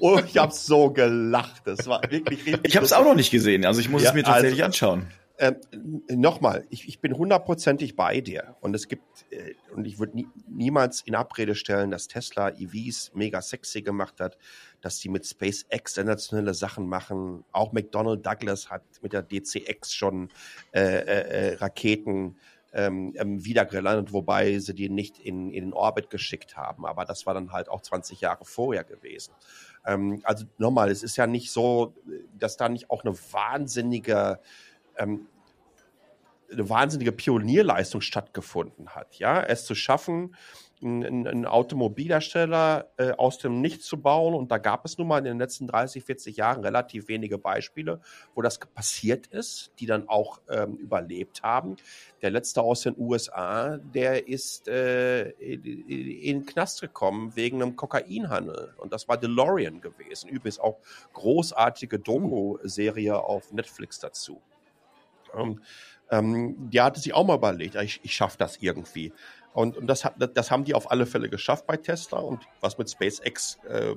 [0.00, 1.62] Oh, ich habe so gelacht.
[1.66, 2.60] Das war wirklich richtig.
[2.64, 4.86] Ich habe es auch noch nicht gesehen, also ich muss Ja, es mir tatsächlich also-
[4.92, 5.06] anschauen.
[5.36, 5.56] Ähm,
[6.10, 8.54] Nochmal, ich, ich bin hundertprozentig bei dir.
[8.60, 13.10] Und es gibt, äh, und ich würde nie, niemals in Abrede stellen, dass Tesla EVs
[13.14, 14.38] mega sexy gemacht hat,
[14.84, 17.44] dass die mit SpaceX sensationelle Sachen machen.
[17.52, 20.28] Auch McDonnell Douglas hat mit der DCX schon
[20.72, 22.36] äh, äh, äh, Raketen
[22.74, 26.84] ähm, ähm, wieder gelandet, wobei sie die nicht in, in den Orbit geschickt haben.
[26.84, 29.32] Aber das war dann halt auch 20 Jahre vorher gewesen.
[29.86, 31.94] Ähm, also nochmal, es ist ja nicht so,
[32.38, 34.40] dass da nicht auch eine wahnsinnige
[34.98, 35.28] ähm,
[36.52, 39.16] eine wahnsinnige Pionierleistung stattgefunden hat.
[39.16, 40.36] Ja, es zu schaffen,
[40.84, 44.34] einen, einen Automobilhersteller äh, aus dem Nichts zu bauen.
[44.34, 48.00] Und da gab es nun mal in den letzten 30, 40 Jahren relativ wenige Beispiele,
[48.34, 51.76] wo das passiert ist, die dann auch ähm, überlebt haben.
[52.22, 58.74] Der letzte aus den USA, der ist äh, in, den Knast gekommen wegen einem Kokainhandel.
[58.78, 60.28] Und das war DeLorean gewesen.
[60.28, 60.78] Übrigens auch
[61.12, 64.40] großartige Doku-Serie auf Netflix dazu.
[65.36, 65.60] Ähm,
[66.10, 69.12] ähm, der hatte sich auch mal überlegt, ich, ich schaffe das irgendwie.
[69.54, 72.18] Und, und das, das haben die auf alle Fälle geschafft bei Tesla.
[72.18, 73.94] Und was mit SpaceX äh,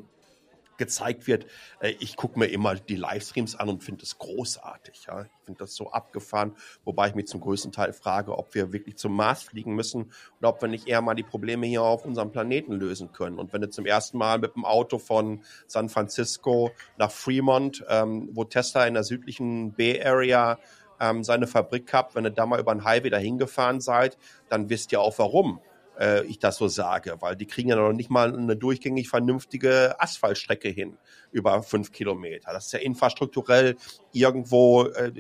[0.78, 1.48] gezeigt wird,
[1.80, 5.08] äh, ich gucke mir immer die Livestreams an und finde es großartig.
[5.08, 5.24] Ja?
[5.24, 6.56] Ich finde das so abgefahren,
[6.86, 10.50] wobei ich mich zum größten Teil frage, ob wir wirklich zum Mars fliegen müssen oder
[10.50, 13.40] ob wir nicht eher mal die Probleme hier auf unserem Planeten lösen können.
[13.40, 18.30] Und wenn du zum ersten Mal mit dem Auto von San Francisco nach Fremont, ähm,
[18.34, 20.60] wo Tesla in der südlichen Bay Area
[21.00, 24.18] ähm, seine Fabrik habt, wenn ihr da mal über den Highway dahin gefahren seid,
[24.50, 25.60] dann wisst ihr auch warum
[26.00, 30.00] äh, ich das so sage, weil die kriegen ja noch nicht mal eine durchgängig vernünftige
[30.00, 30.98] Asphaltstrecke hin
[31.32, 32.54] über fünf Kilometer.
[32.54, 33.76] Das ist ja infrastrukturell
[34.12, 35.12] irgendwo, äh,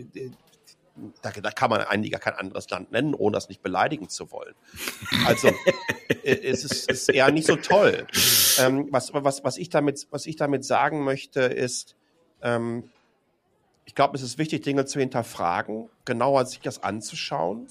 [1.22, 4.56] da, da kann man gar kein anderes Land nennen, ohne das nicht beleidigen zu wollen.
[5.26, 5.48] Also
[6.24, 8.08] äh, es, ist, ist eher nicht so toll.
[8.60, 11.96] Ähm, was, was, was, ich damit, was ich damit sagen möchte, ist,
[12.42, 12.90] ähm,
[13.88, 17.68] ich glaube, es ist wichtig, Dinge zu hinterfragen, genauer sich das anzuschauen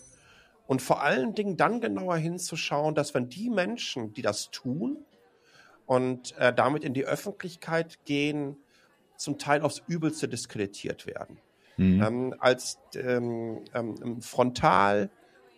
[0.67, 5.05] und vor allen Dingen dann genauer hinzuschauen, dass wenn die Menschen, die das tun
[5.85, 8.57] und äh, damit in die Öffentlichkeit gehen,
[9.17, 11.39] zum Teil aufs Übelste diskreditiert werden.
[11.77, 12.03] Mhm.
[12.03, 15.11] Ähm, als ähm, ähm, Frontal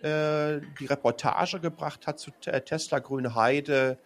[0.02, 3.96] äh, die Reportage gebracht hat zu Te- Tesla Grüne Heide,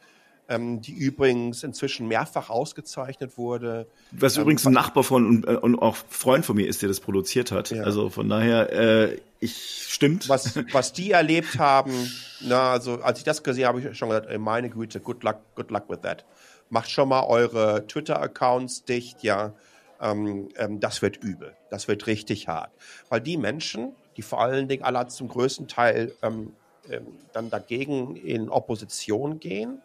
[0.58, 3.86] die übrigens inzwischen mehrfach ausgezeichnet wurde.
[4.10, 6.88] Was Ähm, übrigens ein Nachbar von und, äh, und auch Freund von mir ist, der
[6.88, 7.70] das produziert hat.
[7.70, 7.82] Ja.
[7.84, 10.28] Also von daher, äh, ich stimmt.
[10.28, 11.92] was, was die erlebt haben,
[12.40, 15.22] na, also als ich das gesehen habe, habe ich schon gesagt, ey, meine Güte, good
[15.22, 16.24] luck, good luck with that.
[16.70, 19.52] Macht schon mal eure Twitter-Accounts dicht, ja.
[20.00, 21.54] Ähm, ähm, das wird übel.
[21.70, 22.70] Das wird richtig hart.
[23.08, 26.54] Weil die Menschen, die vor allen Dingen alle zum größten Teil ähm,
[26.90, 29.80] ähm, dann dagegen in Opposition gehen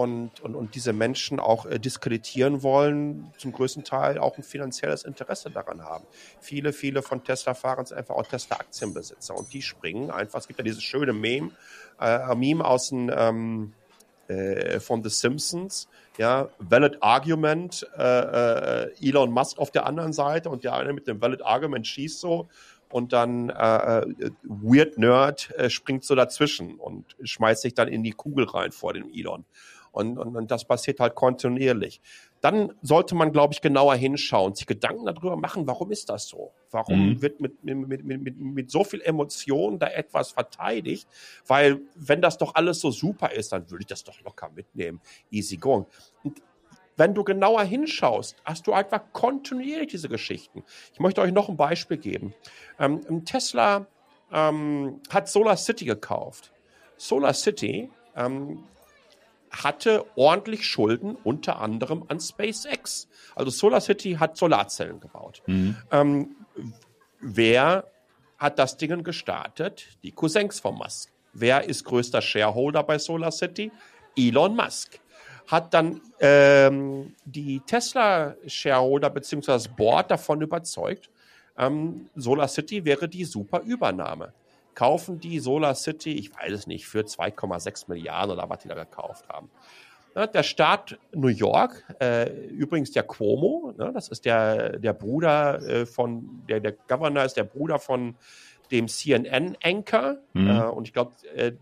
[0.00, 5.04] und, und, und diese Menschen auch äh, diskreditieren wollen, zum größten Teil auch ein finanzielles
[5.04, 6.06] Interesse daran haben.
[6.40, 10.38] Viele, viele von Tesla-Fahrern sind einfach auch Tesla-Aktienbesitzer und die springen einfach.
[10.38, 11.50] Es gibt ja dieses schöne Meme,
[12.00, 13.74] äh, Meme aus dem ähm,
[14.28, 15.86] äh, von The Simpsons,
[16.16, 21.08] ja, Valid Argument, äh, äh, Elon Musk auf der anderen Seite und der eine mit
[21.08, 22.48] dem Valid Argument schießt so
[22.90, 28.02] und dann äh, äh, Weird Nerd äh, springt so dazwischen und schmeißt sich dann in
[28.02, 29.44] die Kugel rein vor dem Elon.
[29.92, 32.00] Und, und, und das passiert halt kontinuierlich.
[32.40, 36.52] Dann sollte man, glaube ich, genauer hinschauen, sich Gedanken darüber machen, warum ist das so?
[36.70, 37.22] Warum Mhm.
[37.22, 41.08] wird mit, mit, mit, mit, mit, so viel Emotion da etwas verteidigt?
[41.46, 45.00] Weil, wenn das doch alles so super ist, dann würde ich das doch locker mitnehmen.
[45.30, 45.86] Easy going.
[46.22, 46.40] Und
[46.96, 50.64] wenn du genauer hinschaust, hast du einfach kontinuierlich diese Geschichten.
[50.92, 52.34] Ich möchte euch noch ein Beispiel geben.
[52.78, 53.86] Ähm, Tesla
[54.32, 56.52] ähm, hat Solar City gekauft.
[56.96, 58.64] Solar City ähm,
[59.50, 63.08] hatte ordentlich Schulden, unter anderem an SpaceX.
[63.34, 65.42] Also Solar City hat Solarzellen gebaut.
[65.46, 65.76] Mhm.
[65.90, 66.36] Ähm,
[67.20, 67.84] wer
[68.38, 69.88] hat das Ding gestartet?
[70.02, 71.10] Die Cousins von Musk.
[71.32, 73.70] Wer ist größter Shareholder bei Solar City?
[74.16, 74.98] Elon Musk.
[75.46, 79.46] Hat dann ähm, die Tesla-Shareholder bzw.
[79.46, 81.10] das Board davon überzeugt,
[81.58, 84.32] ähm, Solar City wäre die super Übernahme.
[84.80, 88.74] Kaufen die Solar City, ich weiß es nicht, für 2,6 Milliarden oder was die da
[88.74, 89.50] gekauft haben.
[90.14, 95.84] Der Staat New York, äh, übrigens der Cuomo, ne, das ist der, der Bruder äh,
[95.84, 98.14] von, der, der Governor ist der Bruder von
[98.70, 100.16] dem CNN-Anchor.
[100.32, 100.48] Mhm.
[100.48, 101.12] Äh, und ich glaube,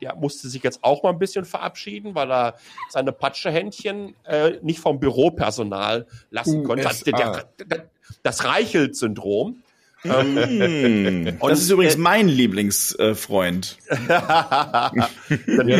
[0.00, 2.54] der musste sich jetzt auch mal ein bisschen verabschieden, weil er
[2.88, 4.14] seine Patschehändchen
[4.62, 6.84] nicht vom Büropersonal lassen konnte.
[6.84, 7.90] Das, der, der,
[8.22, 9.64] das Reichelt-Syndrom.
[10.04, 13.78] Ähm, das ist übrigens äh, mein Lieblingsfreund.
[13.88, 14.90] Äh, ja,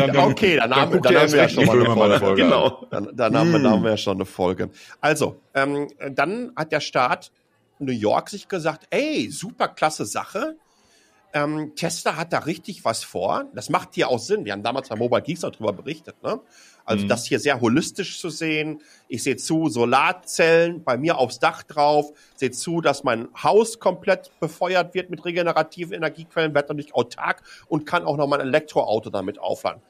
[0.07, 2.43] dann, okay, dann, dann, haben, dann haben wir ja schon mal eine Folge.
[2.43, 2.85] Genau.
[2.89, 4.69] Dann, dann, haben, wir, dann haben wir ja schon eine Folge.
[4.99, 7.31] Also, ähm, dann hat der Staat
[7.79, 10.57] New York sich gesagt, ey, super klasse Sache.
[11.31, 13.45] Ähm, Tesla hat da richtig was vor.
[13.53, 14.45] Das macht hier auch Sinn.
[14.45, 16.21] Wir haben damals bei Mobile Geeks auch darüber berichtet.
[16.23, 16.39] Ne?
[16.89, 17.09] Also mhm.
[17.09, 18.81] das hier sehr holistisch zu sehen.
[19.07, 22.11] Ich sehe zu, Solarzellen bei mir aufs Dach drauf.
[22.35, 27.85] Sehe zu, dass mein Haus komplett befeuert wird mit regenerativen Energiequellen, werde natürlich autark und
[27.85, 29.83] kann auch noch mein Elektroauto damit aufladen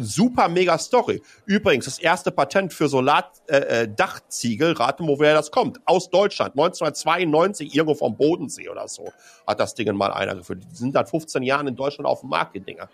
[0.00, 1.20] super mega Story.
[1.44, 5.80] Übrigens, das erste Patent für Solardachziegel, äh, äh rate mal, woher das kommt.
[5.86, 9.12] Aus Deutschland, 1992, irgendwo vom Bodensee oder so,
[9.44, 10.62] hat das Ding mal einer geführt.
[10.70, 12.88] Die sind seit 15 Jahren in Deutschland auf dem Markt, die Dinger.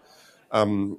[0.51, 0.97] Ähm,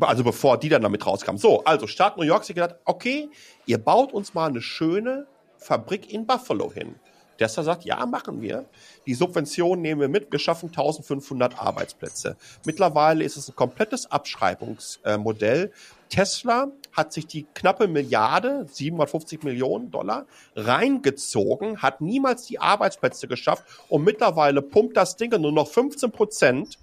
[0.00, 1.38] also bevor die dann damit rauskamen.
[1.38, 3.28] So, also Staat New York sich gedacht, okay,
[3.66, 5.26] ihr baut uns mal eine schöne
[5.56, 6.94] Fabrik in Buffalo hin.
[7.38, 8.66] Tesla sagt, ja, machen wir.
[9.06, 10.30] Die Subvention nehmen wir mit.
[10.30, 12.36] Wir schaffen 1500 Arbeitsplätze.
[12.66, 15.72] Mittlerweile ist es ein komplettes Abschreibungsmodell.
[16.08, 20.26] Tesla hat sich die knappe Milliarde, 750 Millionen Dollar,
[20.56, 26.78] reingezogen, hat niemals die Arbeitsplätze geschafft und mittlerweile pumpt das Ding nur noch 15 Prozent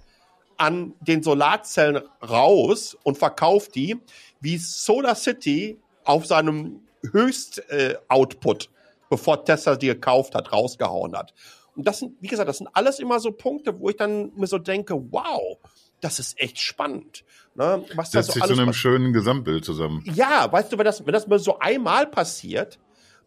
[0.58, 3.96] an den Solarzellen raus und verkauft die,
[4.40, 6.80] wie Solar City auf seinem
[7.12, 8.70] Höchst-Output
[9.08, 11.32] bevor Tesla die gekauft hat, rausgehauen hat.
[11.76, 14.46] Und das sind, wie gesagt, das sind alles immer so Punkte, wo ich dann mir
[14.46, 15.58] so denke, wow,
[16.00, 17.24] das ist echt spannend.
[17.54, 17.84] Ne?
[17.94, 20.02] Was das da so sich zu einem schönen Gesamtbild zusammen.
[20.14, 22.78] Ja, weißt du, wenn das, wenn das mal so einmal passiert,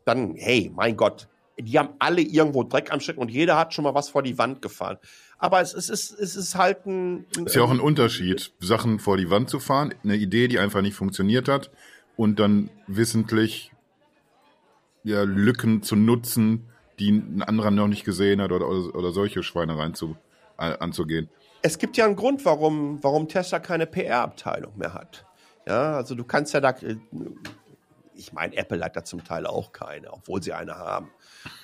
[0.06, 1.28] dann, hey, mein Gott,
[1.60, 4.38] die haben alle irgendwo Dreck am Stecken und jeder hat schon mal was vor die
[4.38, 4.98] Wand gefahren.
[5.38, 7.26] Aber es, es, ist, es ist halt ein.
[7.46, 10.82] Ist ja auch ein Unterschied, Sachen vor die Wand zu fahren, eine Idee, die einfach
[10.82, 11.72] nicht funktioniert hat
[12.16, 13.72] und dann wissentlich
[15.04, 19.44] ja, Lücken zu nutzen, die ein anderer noch nicht gesehen hat oder, oder, oder solche
[19.44, 20.18] Schweinereien zu,
[20.58, 21.30] äh, anzugehen.
[21.62, 25.26] Es gibt ja einen Grund, warum, warum Tesla keine PR-Abteilung mehr hat.
[25.66, 26.98] Ja, also du kannst ja da, äh,
[28.14, 31.10] ich meine, Apple hat da zum Teil auch keine, obwohl sie eine haben.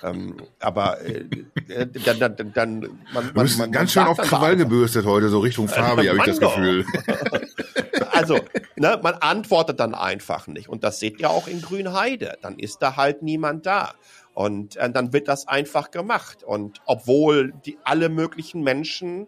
[0.02, 1.24] Ähm, aber äh,
[1.68, 2.80] äh dann, dann, dann
[3.12, 6.18] man, du bist man, man, ganz schön auf Krawall gebürstet heute, so Richtung Farbe, habe
[6.18, 6.84] ich das Gefühl.
[8.10, 8.38] also,
[8.76, 10.68] ne, man antwortet dann einfach nicht.
[10.68, 12.38] Und das seht ihr auch in Grünheide.
[12.42, 13.94] Dann ist da halt niemand da.
[14.34, 16.44] Und äh, dann wird das einfach gemacht.
[16.44, 19.26] Und obwohl die alle möglichen Menschen,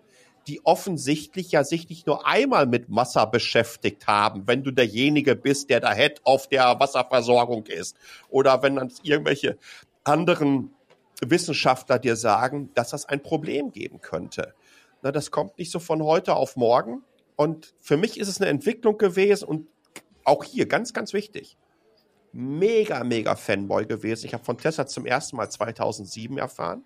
[0.49, 5.69] die offensichtlich ja sich nicht nur einmal mit Wasser beschäftigt haben, wenn du derjenige bist,
[5.69, 7.97] der da Head auf der Wasserversorgung ist,
[8.31, 9.59] oder wenn dann irgendwelche
[10.09, 10.71] anderen
[11.21, 14.55] Wissenschaftler dir sagen, dass das ein Problem geben könnte.
[15.03, 17.05] Na, das kommt nicht so von heute auf morgen.
[17.37, 19.69] Und für mich ist es eine Entwicklung gewesen und
[20.25, 21.57] auch hier ganz, ganz wichtig.
[22.33, 24.27] Mega, mega Fanboy gewesen.
[24.27, 26.85] Ich habe von Tesla zum ersten Mal 2007 erfahren,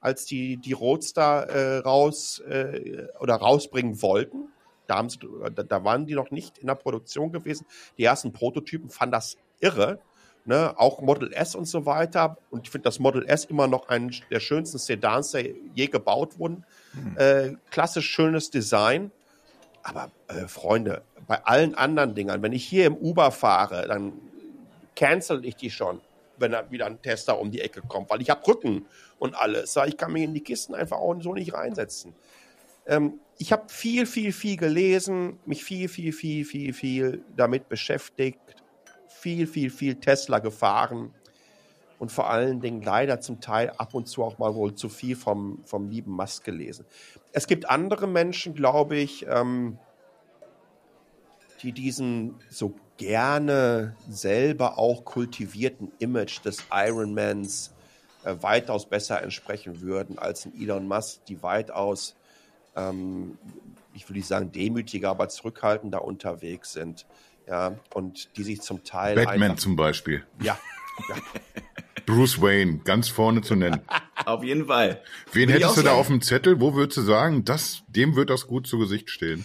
[0.00, 4.48] als die die Roadster äh, raus äh, oder rausbringen wollten.
[4.86, 7.66] Da, sie, da waren die noch nicht in der Produktion gewesen.
[7.98, 10.00] Die ersten Prototypen fanden das irre.
[10.44, 12.36] Ne, auch Model S und so weiter.
[12.50, 16.38] Und ich finde das Model S immer noch einen der schönsten Sedans, der je gebaut
[16.38, 16.64] wurden.
[16.94, 17.16] Mhm.
[17.16, 19.12] Äh, klassisch schönes Design.
[19.84, 24.12] Aber äh, Freunde, bei allen anderen Dingern, wenn ich hier im Uber fahre, dann
[24.96, 26.00] cancel ich die schon,
[26.38, 28.86] wenn da wieder ein Tester um die Ecke kommt, weil ich habe Rücken
[29.18, 29.76] und alles.
[29.86, 32.14] Ich kann mich in die Kisten einfach auch so nicht reinsetzen.
[32.86, 38.40] Ähm, ich habe viel, viel, viel gelesen, mich viel, viel, viel, viel, viel damit beschäftigt,
[39.22, 41.14] viel, viel, viel Tesla gefahren
[42.00, 45.14] und vor allen Dingen leider zum Teil ab und zu auch mal wohl zu viel
[45.14, 46.84] vom, vom lieben Musk gelesen.
[47.30, 49.78] Es gibt andere Menschen, glaube ich, ähm,
[51.62, 57.72] die diesen so gerne selber auch kultivierten Image des Ironmans
[58.24, 62.16] äh, weitaus besser entsprechen würden als ein Elon Musk, die weitaus,
[62.74, 63.38] ähm,
[63.94, 67.06] ich nicht sagen demütiger, aber zurückhaltender unterwegs sind.
[67.48, 69.14] Ja, und die sich zum Teil.
[69.14, 70.24] Batman einfach, zum Beispiel.
[70.40, 70.58] Ja.
[71.08, 71.16] ja.
[72.06, 73.80] Bruce Wayne, ganz vorne zu nennen.
[74.26, 75.00] auf jeden Fall.
[75.32, 76.60] Wen Will hättest du da auf dem Zettel?
[76.60, 79.44] Wo würdest du sagen, das, dem wird das gut zu Gesicht stehen?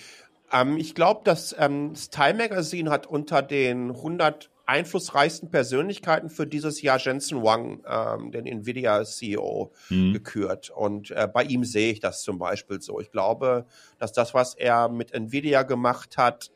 [0.52, 6.46] Ähm, ich glaube, dass ähm, das Time Magazine hat unter den 100 einflussreichsten Persönlichkeiten für
[6.46, 10.14] dieses Jahr Jensen Wang, ähm, den Nvidia-CEO, mhm.
[10.14, 10.70] gekürt.
[10.70, 13.00] Und äh, bei ihm sehe ich das zum Beispiel so.
[13.00, 13.66] Ich glaube,
[13.98, 16.52] dass das, was er mit Nvidia gemacht hat,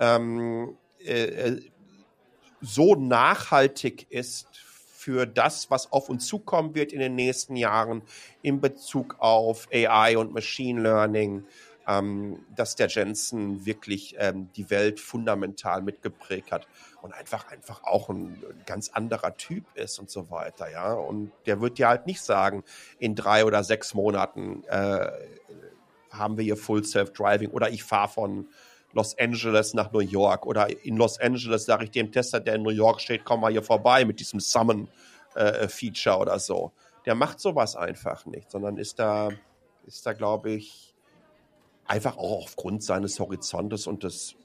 [0.00, 1.60] ähm, äh, äh
[2.62, 4.46] so nachhaltig ist
[5.00, 8.02] für das, was auf uns zukommen wird in den nächsten Jahren
[8.42, 11.46] in Bezug auf AI und Machine Learning,
[11.88, 16.68] ähm, dass der Jensen wirklich ähm, die Welt fundamental mitgeprägt hat
[17.00, 20.92] und einfach einfach auch ein, ganz anderer Typ ist und so weiter, ja.
[20.92, 22.62] Und der wird dir halt nicht sagen,
[22.98, 25.10] in drei oder sechs Monaten äh,
[26.10, 28.48] haben wir hier Full Self Driving oder ich fahre von
[28.92, 32.62] Los Angeles nach New York oder in Los Angeles sage ich dem Tester, der in
[32.62, 34.88] New York steht, komm mal hier vorbei mit diesem Summon
[35.34, 35.68] äh,
[36.10, 36.72] oder so.
[37.06, 39.30] Der macht sowas einfach nicht, sondern ist da
[39.86, 40.94] ist da glaube ich
[41.86, 44.36] einfach auch aufgrund seines Horizontes und des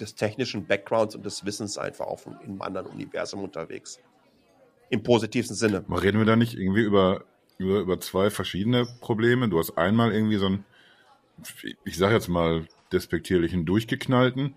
[0.00, 4.00] des technischen Backgrounds und des Wissens einfach auch in einem anderen Universum unterwegs.
[4.90, 5.84] Im positivsten Sinne.
[5.88, 7.24] Reden wir da nicht irgendwie über,
[7.58, 9.48] über, über zwei verschiedene Probleme?
[9.48, 10.64] Du hast einmal irgendwie so ein,
[11.84, 14.54] ich sag jetzt mal despektierlichen Durchgeknallten.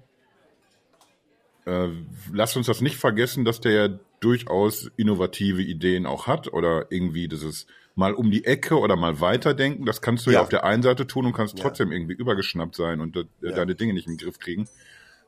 [1.66, 1.90] Äh,
[2.32, 7.28] lass uns das nicht vergessen, dass der ja durchaus innovative Ideen auch hat oder irgendwie
[7.28, 9.86] dieses mal um die Ecke oder mal weiterdenken.
[9.86, 11.98] Das kannst du ja, ja auf der einen Seite tun und kannst trotzdem ja.
[11.98, 13.52] irgendwie übergeschnappt sein und äh, ja.
[13.52, 14.68] deine Dinge nicht im Griff kriegen.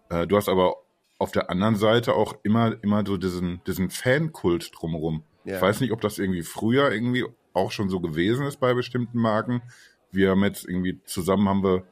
[0.09, 0.77] Äh, du hast aber
[1.17, 5.23] auf der anderen Seite auch immer, immer so diesen, diesen Fankult drumherum.
[5.45, 9.19] Ich weiß nicht, ob das irgendwie früher irgendwie auch schon so gewesen ist bei bestimmten
[9.19, 9.63] Marken.
[10.11, 11.83] Wir haben jetzt irgendwie zusammen haben wir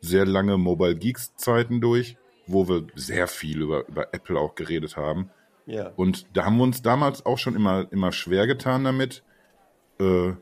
[0.00, 4.96] sehr lange Mobile Geeks Zeiten durch, wo wir sehr viel über, über Apple auch geredet
[4.96, 5.30] haben.
[5.66, 5.92] Ja.
[5.96, 9.22] Und da haben wir uns damals auch schon immer, immer schwer getan damit,
[9.98, 10.32] äh,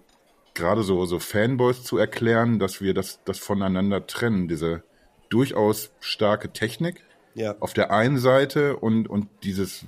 [0.54, 4.82] gerade so, so Fanboys zu erklären, dass wir das, das voneinander trennen, diese
[5.28, 7.04] durchaus starke Technik
[7.34, 7.54] ja.
[7.60, 9.86] auf der einen Seite und, und dieses,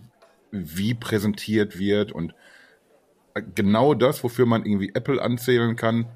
[0.51, 2.35] wie präsentiert wird und
[3.55, 6.07] genau das, wofür man irgendwie Apple anzählen kann,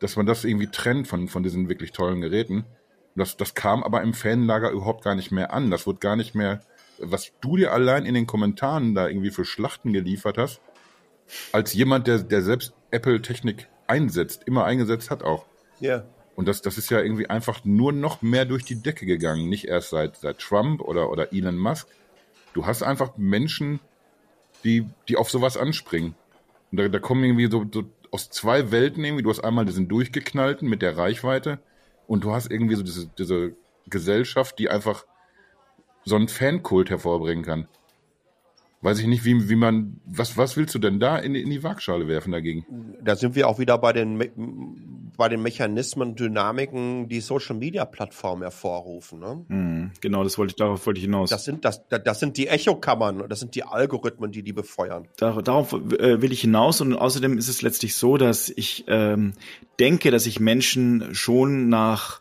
[0.00, 2.64] dass man das irgendwie trennt von, von diesen wirklich tollen Geräten.
[3.14, 5.70] Das, das kam aber im Fanlager überhaupt gar nicht mehr an.
[5.70, 6.60] Das wird gar nicht mehr,
[6.98, 10.60] was du dir allein in den Kommentaren da irgendwie für Schlachten geliefert hast,
[11.52, 15.46] als jemand, der, der selbst Apple-Technik einsetzt, immer eingesetzt hat auch.
[15.80, 16.04] Ja.
[16.34, 19.48] Und das, das ist ja irgendwie einfach nur noch mehr durch die Decke gegangen.
[19.48, 21.88] Nicht erst seit, seit Trump oder, oder Elon Musk.
[22.52, 23.80] Du hast einfach Menschen,
[24.62, 26.14] die, die auf sowas anspringen.
[26.70, 29.22] Und da, da kommen irgendwie so, so aus zwei Welten irgendwie.
[29.22, 31.58] Du hast einmal diesen durchgeknallten mit der Reichweite
[32.06, 33.54] und du hast irgendwie so diese, diese
[33.86, 35.04] Gesellschaft, die einfach
[36.04, 37.68] so einen Fankult hervorbringen kann.
[38.86, 41.64] Weiß ich nicht, wie, wie man, was, was willst du denn da in, in die
[41.64, 42.94] Waagschale werfen dagegen?
[43.02, 48.42] Da sind wir auch wieder bei den, bei den Mechanismen, Dynamiken, die Social Media Plattformen
[48.42, 49.18] hervorrufen.
[49.18, 49.44] Ne?
[49.48, 51.30] Mhm, genau, das wollte ich, darauf wollte ich hinaus.
[51.30, 55.08] Das sind, das, das sind die Echokammern, das sind die Algorithmen, die die befeuern.
[55.16, 59.32] Dar, darauf äh, will ich hinaus und außerdem ist es letztlich so, dass ich ähm,
[59.80, 62.20] denke, dass sich Menschen schon nach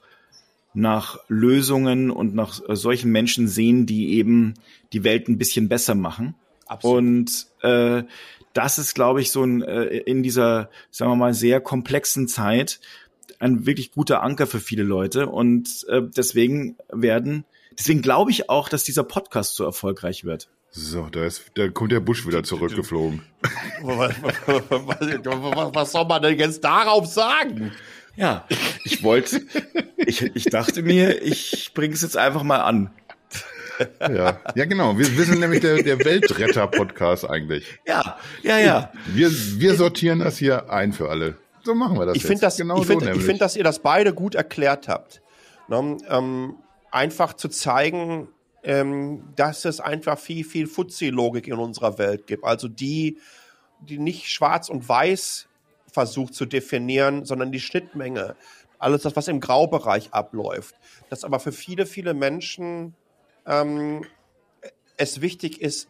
[0.73, 4.55] nach Lösungen und nach äh, solchen Menschen sehen, die eben
[4.93, 6.33] die Welt ein bisschen besser machen.
[6.65, 6.97] Absolut.
[6.97, 8.03] Und äh,
[8.53, 12.79] das ist, glaube ich, so ein äh, in dieser, sagen wir mal, sehr komplexen Zeit
[13.39, 15.27] ein wirklich guter Anker für viele Leute.
[15.27, 17.45] Und äh, deswegen werden,
[17.77, 20.49] deswegen glaube ich auch, dass dieser Podcast so erfolgreich wird.
[20.71, 23.21] So, da, ist, da kommt der Busch wieder zurückgeflogen.
[23.81, 27.71] was, was, was soll man denn jetzt darauf sagen?
[28.17, 28.45] Ja,
[28.83, 29.41] ich wollte,
[29.97, 32.91] ich, ich dachte mir, ich bringe es jetzt einfach mal an
[33.99, 34.39] ja.
[34.55, 34.97] ja, genau.
[34.97, 37.79] Wir, wir sind nämlich der, der Weltretter-Podcast eigentlich.
[37.85, 38.91] Ja, ja, ja.
[39.07, 41.37] Wir, wir sortieren das hier ein für alle.
[41.63, 42.15] So machen wir das.
[42.15, 44.87] Ich finde, das, genau ich finde, so ich finde, dass ihr das beide gut erklärt
[44.87, 45.21] habt.
[45.67, 45.97] Ne?
[46.07, 46.55] Ähm,
[46.91, 48.27] einfach zu zeigen,
[48.63, 52.43] ähm, dass es einfach viel, viel Fuzzi-Logik in unserer Welt gibt.
[52.43, 53.17] Also die,
[53.79, 55.47] die nicht schwarz und weiß
[55.91, 58.35] versucht zu definieren, sondern die Schnittmenge.
[58.77, 60.75] Alles das, was im Graubereich abläuft.
[61.09, 62.93] Das aber für viele, viele Menschen
[63.45, 64.05] ähm,
[64.97, 65.89] es wichtig ist,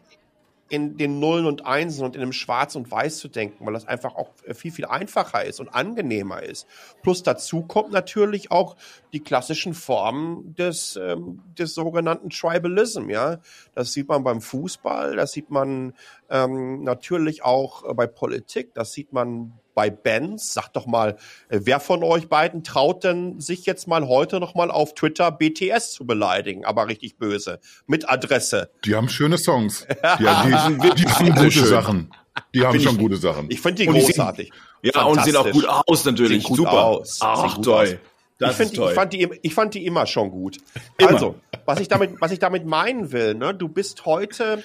[0.68, 3.88] in den Nullen und Einsen und in dem Schwarz und Weiß zu denken, weil das
[3.88, 6.66] einfach auch viel, viel einfacher ist und angenehmer ist.
[7.04, 8.76] Plus dazu kommt natürlich auch
[9.14, 13.38] die klassischen Formen des, ähm, des sogenannten Tribalism, ja.
[13.76, 15.94] Das sieht man beim Fußball, das sieht man
[16.32, 20.54] ähm, natürlich auch bei Politik, das sieht man bei Bands.
[20.54, 21.18] Sagt doch mal,
[21.50, 25.32] äh, wer von euch beiden traut denn sich jetzt mal heute noch mal auf Twitter
[25.32, 28.72] BTS zu beleidigen, aber richtig böse, mit Adresse.
[28.86, 29.86] Die haben schöne Songs.
[30.20, 31.66] Die, haben, die, die haben gute schön.
[31.66, 32.12] Sachen.
[32.54, 33.48] Die haben schon gut, gute Sachen.
[33.50, 34.52] Ich finde die großartig.
[34.84, 36.44] Die sehen, ja, und sehen auch gut aus natürlich.
[36.44, 36.84] Gut Super.
[36.86, 37.20] Aus.
[37.22, 38.00] Ach, toll.
[38.38, 40.58] Das ich, find, ich, fand die, ich fand die immer schon gut.
[40.98, 41.12] Immer.
[41.12, 44.64] Also, was ich damit, was ich damit meinen will, ne, du bist heute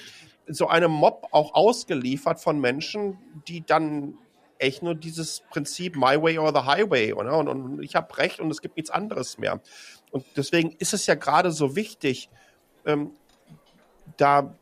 [0.48, 4.14] so einem Mob auch ausgeliefert von Menschen, die dann
[4.60, 7.12] echt nur dieses Prinzip My Way or the Highway.
[7.12, 7.36] Oder?
[7.36, 9.60] Und, und ich habe recht und es gibt nichts anderes mehr.
[10.10, 12.28] Und deswegen ist es ja gerade so wichtig,
[12.84, 13.12] ähm,
[14.16, 14.54] da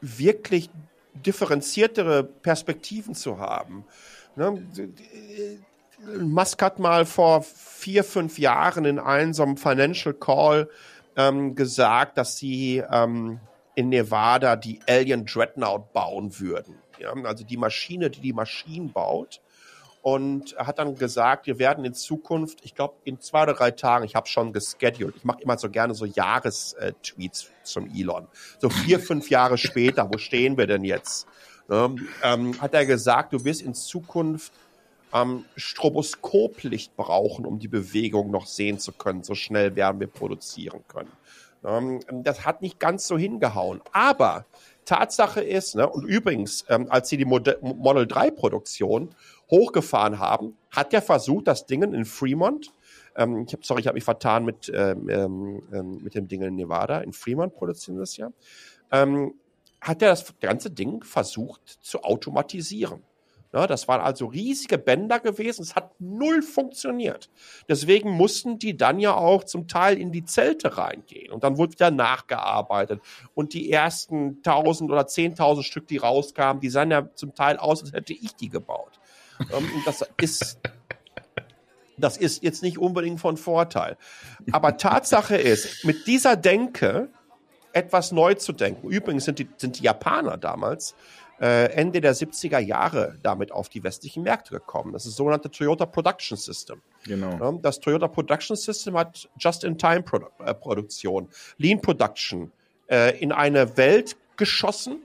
[0.00, 0.70] wirklich
[1.14, 3.84] differenziertere Perspektiven zu haben.
[4.36, 4.66] Ne?
[6.20, 10.68] Musk hat mal vor vier, fünf Jahren in einem so einem Financial Call
[11.16, 13.40] ähm, gesagt, dass sie ähm,
[13.74, 16.76] in Nevada die Alien Dreadnought bauen würden.
[17.04, 19.40] Also die Maschine, die die Maschinen baut.
[20.02, 23.72] Und er hat dann gesagt, wir werden in Zukunft, ich glaube in zwei oder drei
[23.72, 28.28] Tagen, ich habe schon gescheduled, ich mache immer so gerne so Jahrestweets zum Elon.
[28.60, 31.26] So vier, fünf Jahre später, wo stehen wir denn jetzt?
[31.68, 31.96] Ne?
[32.22, 34.52] Ähm, hat er gesagt, du wirst in Zukunft
[35.12, 39.24] ähm, Stroboskoplicht brauchen, um die Bewegung noch sehen zu können.
[39.24, 41.10] So schnell werden wir produzieren können.
[41.64, 43.80] Ähm, das hat nicht ganz so hingehauen.
[43.92, 44.46] Aber
[44.86, 49.10] Tatsache ist, ne, und übrigens, ähm, als sie die Modell, Model 3 Produktion
[49.50, 52.72] hochgefahren haben, hat er versucht, das Ding in Fremont,
[53.16, 56.42] ähm, ich hab, sorry, ich habe mich vertan mit, ähm, ähm, ähm, mit dem Ding
[56.42, 58.30] in Nevada, in Fremont produzieren das ja,
[58.92, 59.34] ähm,
[59.80, 63.02] hat er das ganze Ding versucht zu automatisieren.
[63.52, 65.62] Ja, das waren also riesige Bänder gewesen.
[65.62, 67.30] Es hat null funktioniert.
[67.68, 71.32] Deswegen mussten die dann ja auch zum Teil in die Zelte reingehen.
[71.32, 73.00] Und dann wurde wieder nachgearbeitet.
[73.34, 77.82] Und die ersten 1000 oder 10.000 Stück, die rauskamen, die sahen ja zum Teil aus,
[77.82, 79.00] als hätte ich die gebaut.
[79.40, 80.58] Ähm, und das ist,
[81.96, 83.96] das ist jetzt nicht unbedingt von Vorteil.
[84.52, 87.08] Aber Tatsache ist, mit dieser Denke
[87.72, 88.88] etwas neu zu denken.
[88.88, 90.94] Übrigens sind die, sind die Japaner damals
[91.38, 94.92] Ende der 70er Jahre damit auf die westlichen Märkte gekommen.
[94.92, 96.80] Das ist das sogenannte Toyota Production System.
[97.04, 97.52] Genau.
[97.62, 102.52] Das Toyota Production System hat Just-in-Time-Produktion, äh, Lean Production
[102.88, 105.02] äh, in eine Welt geschossen,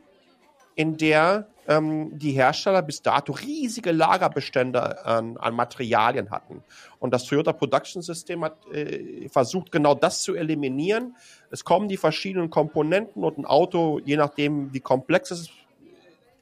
[0.75, 6.63] in der ähm, die Hersteller bis dato riesige Lagerbestände an, an Materialien hatten.
[6.99, 11.15] Und das Toyota Production System hat äh, versucht, genau das zu eliminieren.
[11.49, 15.51] Es kommen die verschiedenen Komponenten und ein Auto, je nachdem, wie komplex es ist,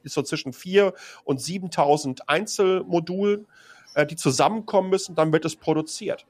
[0.02, 0.94] ist so zwischen vier
[1.24, 3.46] und 7000 Einzelmodulen,
[3.94, 6.26] äh, die zusammenkommen müssen, dann wird es produziert.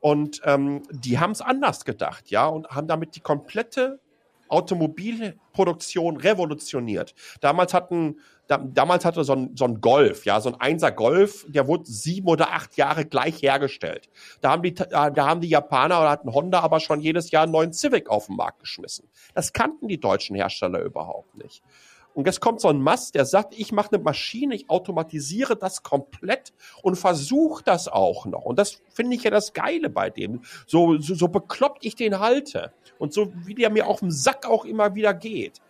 [0.00, 4.00] Und ähm, die haben es anders gedacht, ja, und haben damit die komplette
[4.50, 7.14] Automobilproduktion revolutioniert.
[7.40, 8.16] Damals hatten,
[8.48, 11.84] da, damals hatte so ein, so ein Golf, ja, so ein Einser Golf, der wurde
[11.86, 14.08] sieben oder acht Jahre gleich hergestellt.
[14.40, 17.52] Da haben die, da haben die Japaner oder hatten Honda aber schon jedes Jahr einen
[17.52, 19.08] neuen Civic auf den Markt geschmissen.
[19.34, 21.62] Das kannten die deutschen Hersteller überhaupt nicht.
[22.20, 25.82] Und jetzt kommt so ein Mast, der sagt, ich mache eine Maschine, ich automatisiere das
[25.82, 26.52] komplett
[26.82, 28.44] und versuche das auch noch.
[28.44, 30.42] Und das finde ich ja das Geile bei dem.
[30.66, 32.74] So, so, so bekloppt ich den halte.
[32.98, 35.62] Und so wie der mir auf dem Sack auch immer wieder geht.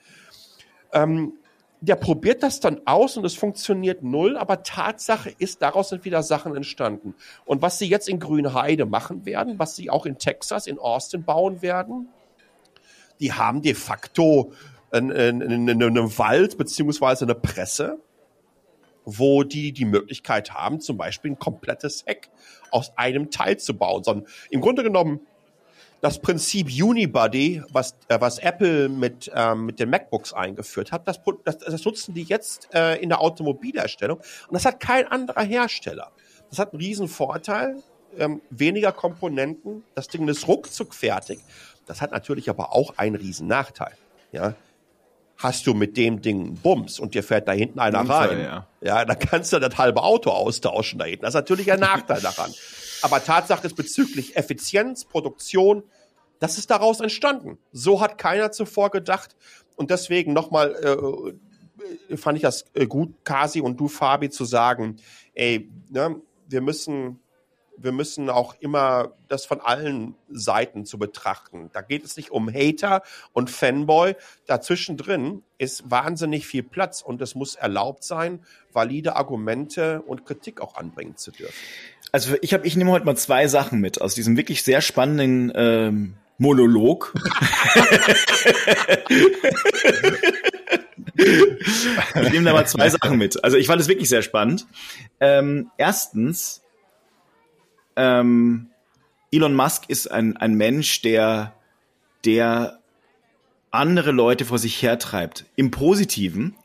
[0.92, 1.34] Ähm,
[1.80, 6.24] der probiert das dann aus und es funktioniert null, aber Tatsache ist, daraus sind wieder
[6.24, 7.14] Sachen entstanden.
[7.44, 11.22] Und was sie jetzt in Grünheide machen werden, was sie auch in Texas, in Austin
[11.22, 12.08] bauen werden,
[13.20, 14.50] die haben de facto
[14.90, 17.98] einen, einen Wald beziehungsweise eine Presse,
[19.04, 22.30] wo die die Möglichkeit haben, zum Beispiel ein komplettes Heck
[22.70, 24.04] aus einem Teil zu bauen.
[24.04, 25.20] Sondern im Grunde genommen
[26.00, 31.20] das Prinzip Unibody, was, äh, was Apple mit, ähm, mit den MacBooks eingeführt hat, das,
[31.44, 34.18] das, das nutzen die jetzt äh, in der Automobilherstellung.
[34.18, 36.10] Und das hat kein anderer Hersteller.
[36.48, 37.76] Das hat einen riesen Vorteil,
[38.18, 41.40] ähm, weniger Komponenten, das Ding ist ruckzuck fertig.
[41.86, 43.92] Das hat natürlich aber auch einen riesen Nachteil.
[44.32, 44.54] Ja,
[45.42, 48.66] hast du mit dem Ding Bums und dir fährt da hinten einer Unfall, rein, ja.
[48.82, 51.22] ja, dann kannst du das halbe Auto austauschen da hinten.
[51.22, 52.52] Das ist natürlich ein Nachteil daran.
[53.02, 55.82] Aber Tatsache ist bezüglich Effizienz, Produktion,
[56.40, 57.58] das ist daraus entstanden.
[57.72, 59.34] So hat keiner zuvor gedacht.
[59.76, 61.34] Und deswegen nochmal
[62.10, 64.96] äh, fand ich das äh, gut, Kasi und du, Fabi, zu sagen,
[65.32, 67.20] ey, ne, wir müssen
[67.82, 71.70] wir müssen auch immer das von allen Seiten zu betrachten.
[71.72, 73.02] Da geht es nicht um Hater
[73.32, 74.14] und Fanboy.
[74.46, 80.60] Dazwischen drin ist wahnsinnig viel Platz und es muss erlaubt sein, valide Argumente und Kritik
[80.60, 81.54] auch anbringen zu dürfen.
[82.12, 85.52] Also ich habe, ich nehme heute mal zwei Sachen mit aus diesem wirklich sehr spannenden
[85.54, 87.14] ähm, Monolog.
[91.14, 93.44] ich nehme da mal zwei Sachen mit.
[93.44, 94.66] Also ich fand es wirklich sehr spannend.
[95.20, 96.62] Ähm, erstens
[97.96, 98.70] ähm,
[99.32, 101.54] Elon Musk ist ein, ein Mensch, der,
[102.24, 102.80] der
[103.70, 105.44] andere Leute vor sich hertreibt.
[105.56, 106.56] Im Positiven,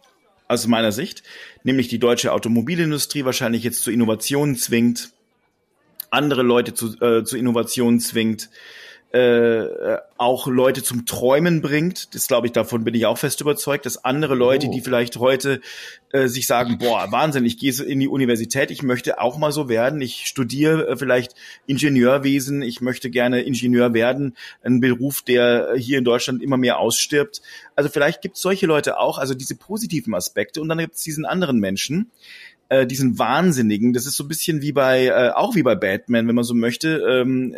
[0.47, 1.23] aus meiner Sicht,
[1.63, 5.11] nämlich die deutsche Automobilindustrie wahrscheinlich jetzt zu Innovationen zwingt,
[6.11, 8.49] andere Leute zu, äh, zu Innovationen zwingt,
[9.15, 12.13] äh, auch Leute zum Träumen bringt.
[12.15, 14.71] Das glaube ich, davon bin ich auch fest überzeugt, dass andere Leute, Oh.
[14.71, 15.61] die vielleicht heute
[16.11, 19.69] äh, sich sagen, boah, Wahnsinn, ich gehe in die Universität, ich möchte auch mal so
[19.69, 21.33] werden, ich studiere äh, vielleicht
[21.65, 27.41] Ingenieurwesen, ich möchte gerne Ingenieur werden, ein Beruf, der hier in Deutschland immer mehr ausstirbt.
[27.77, 31.03] Also vielleicht gibt es solche Leute auch, also diese positiven Aspekte und dann gibt es
[31.03, 32.11] diesen anderen Menschen,
[32.67, 36.27] äh, diesen Wahnsinnigen, das ist so ein bisschen wie bei, äh, auch wie bei Batman,
[36.27, 37.55] wenn man so möchte, ähm,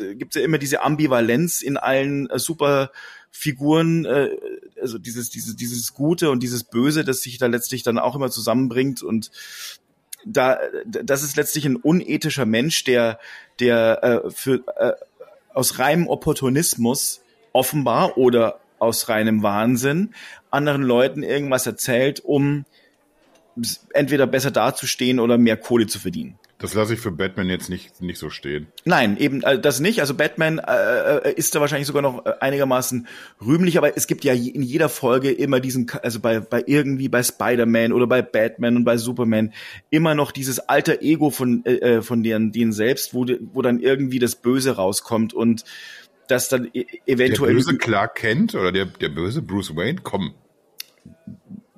[0.00, 4.30] äh, gibt es ja immer diese Ambivalenz in allen äh, Superfiguren, äh,
[4.80, 8.30] also dieses, dieses, dieses Gute und dieses Böse, das sich da letztlich dann auch immer
[8.30, 9.30] zusammenbringt und
[10.26, 13.18] da, das ist letztlich ein unethischer Mensch, der,
[13.60, 14.92] der äh, für, äh,
[15.52, 17.20] aus reinem Opportunismus
[17.52, 20.14] offenbar oder aus reinem Wahnsinn
[20.50, 22.64] anderen Leuten irgendwas erzählt, um
[23.92, 26.38] entweder besser dazustehen oder mehr Kohle zu verdienen.
[26.58, 28.68] Das lasse ich für Batman jetzt nicht, nicht so stehen.
[28.84, 30.00] Nein, eben äh, das nicht.
[30.00, 33.08] Also Batman äh, äh, ist da wahrscheinlich sogar noch äh, einigermaßen
[33.44, 37.22] rühmlich, aber es gibt ja in jeder Folge immer diesen, also bei, bei irgendwie bei
[37.22, 39.52] Spider-Man oder bei Batman und bei Superman
[39.90, 44.18] immer noch dieses alter Ego von äh, von denen, denen selbst, wo, wo dann irgendwie
[44.18, 45.64] das Böse rauskommt und
[46.28, 47.54] das dann e Der eventuell.
[47.54, 50.34] böse Clark Kent oder der, der böse Bruce Wayne, komm.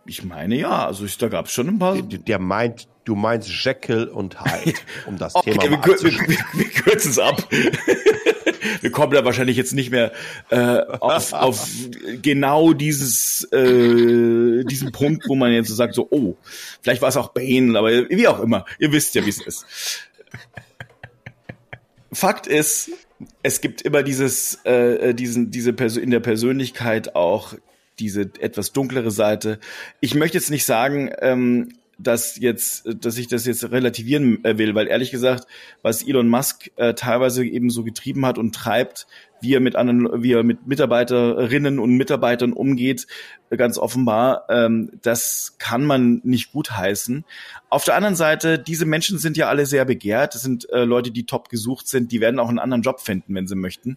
[0.06, 2.00] Ich meine ja, also ich, da gab es schon ein paar.
[2.00, 5.92] Der, der meint, du meinst Jekyll und Hyde, um das Okay, Thema wir, mal wir,
[5.92, 6.36] anzuschneiden.
[6.52, 7.48] wir, wir kürzen es ab.
[8.80, 10.12] wir kommen da wahrscheinlich jetzt nicht mehr
[10.50, 11.68] äh, auf, auf
[12.20, 16.36] genau dieses äh, diesen Punkt, wo man jetzt so sagt, so, oh,
[16.82, 18.66] vielleicht war es auch Bane, aber wie auch immer.
[18.78, 19.64] Ihr wisst ja, wie es ist.
[22.12, 22.90] Fakt ist,
[23.42, 27.54] es gibt immer dieses, äh, diesen, diese Perso in der Persönlichkeit auch
[27.98, 29.58] diese etwas dunklere Seite.
[30.00, 34.74] Ich möchte jetzt nicht sagen, ähm, dass jetzt, dass ich das jetzt relativieren äh, will,
[34.74, 35.46] weil ehrlich gesagt,
[35.82, 39.06] was Elon Musk äh, teilweise eben so getrieben hat und treibt,
[39.40, 43.06] wie er mit anderen, wie er mit Mitarbeiterinnen und Mitarbeitern umgeht,
[43.48, 47.24] äh, ganz offenbar, ähm, das kann man nicht gutheißen.
[47.70, 50.34] Auf der anderen Seite, diese Menschen sind ja alle sehr begehrt.
[50.34, 52.12] Das sind äh, Leute, die top gesucht sind.
[52.12, 53.96] Die werden auch einen anderen Job finden, wenn sie möchten.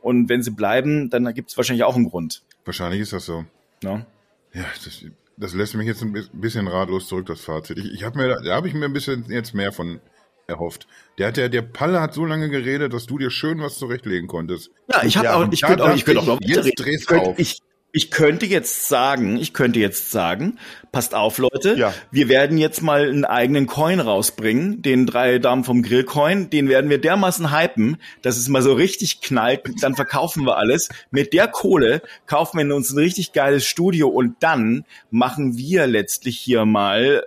[0.00, 2.42] Und wenn sie bleiben, dann gibt es wahrscheinlich auch einen Grund.
[2.64, 3.44] Wahrscheinlich ist das so.
[3.82, 4.06] Ne?
[4.52, 5.04] Ja, das,
[5.40, 7.78] das lässt mich jetzt ein bi- bisschen ratlos zurück, das Fazit.
[7.78, 10.00] Ich, ich habe mir, da habe ich mir ein bisschen jetzt mehr von
[10.46, 10.86] erhofft.
[11.18, 14.28] Der hat ja, der Palle hat so lange geredet, dass du dir schön was zurechtlegen
[14.28, 14.70] konntest.
[14.88, 16.72] Ja, ich habe Ja, auch, ich könnte auch, ich könnte auch noch weiterreden.
[16.76, 17.62] dreh's Ich.
[17.92, 20.58] Ich, könnte jetzt sagen, ich könnte jetzt sagen,
[20.92, 21.94] passt auf, Leute, Ja.
[22.10, 26.68] wir werden jetzt mal einen eigenen Coin rausbringen, den drei Damen vom Grill Coin, den
[26.68, 30.88] werden wir dermaßen hypen, dass es mal so richtig knallt, dann verkaufen wir alles.
[31.10, 36.38] Mit der Kohle kaufen wir uns ein richtig geiles Studio und dann machen wir letztlich
[36.38, 37.24] hier mal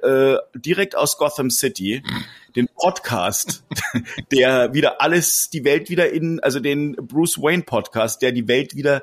[0.53, 2.03] äh, direkt aus Gotham City
[2.55, 3.63] den Podcast,
[4.31, 8.75] der wieder alles, die Welt wieder in, also den Bruce Wayne Podcast, der die Welt
[8.75, 9.01] wieder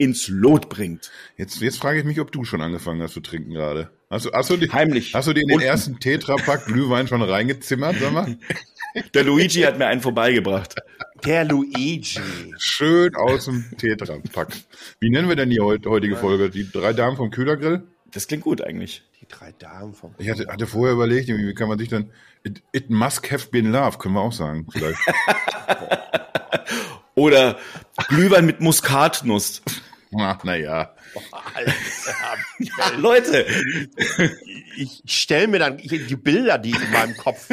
[0.00, 1.10] ins Lot bringt.
[1.36, 3.90] Jetzt, jetzt frage ich mich, ob du schon angefangen hast zu trinken gerade.
[4.08, 5.12] Hast du, hast du, die, Heimlich.
[5.14, 8.36] Hast du dir in den Und- ersten Tetrapack Glühwein schon reingezimmert, sag mal?
[9.14, 10.74] Der Luigi hat mir einen vorbeigebracht.
[11.24, 12.18] Der Luigi.
[12.58, 14.48] Schön aus dem Tetrapack.
[14.98, 16.50] Wie nennen wir denn die heut- heutige Folge?
[16.50, 17.82] Die drei Damen vom Kühlergrill?
[18.10, 19.04] Das klingt gut eigentlich.
[19.20, 20.14] Die drei Damen vom.
[20.18, 22.10] Ich hatte, hatte vorher überlegt, wie kann man sich dann.
[22.42, 24.98] It, it must have been love, können wir auch sagen, vielleicht.
[27.14, 27.58] Oder
[28.08, 29.62] Glühwein mit Muskatnuss.
[30.18, 30.94] Ach, naja.
[32.58, 33.46] Ja, Leute,
[34.76, 37.48] ich stelle mir dann ich- die Bilder, die in meinem Kopf.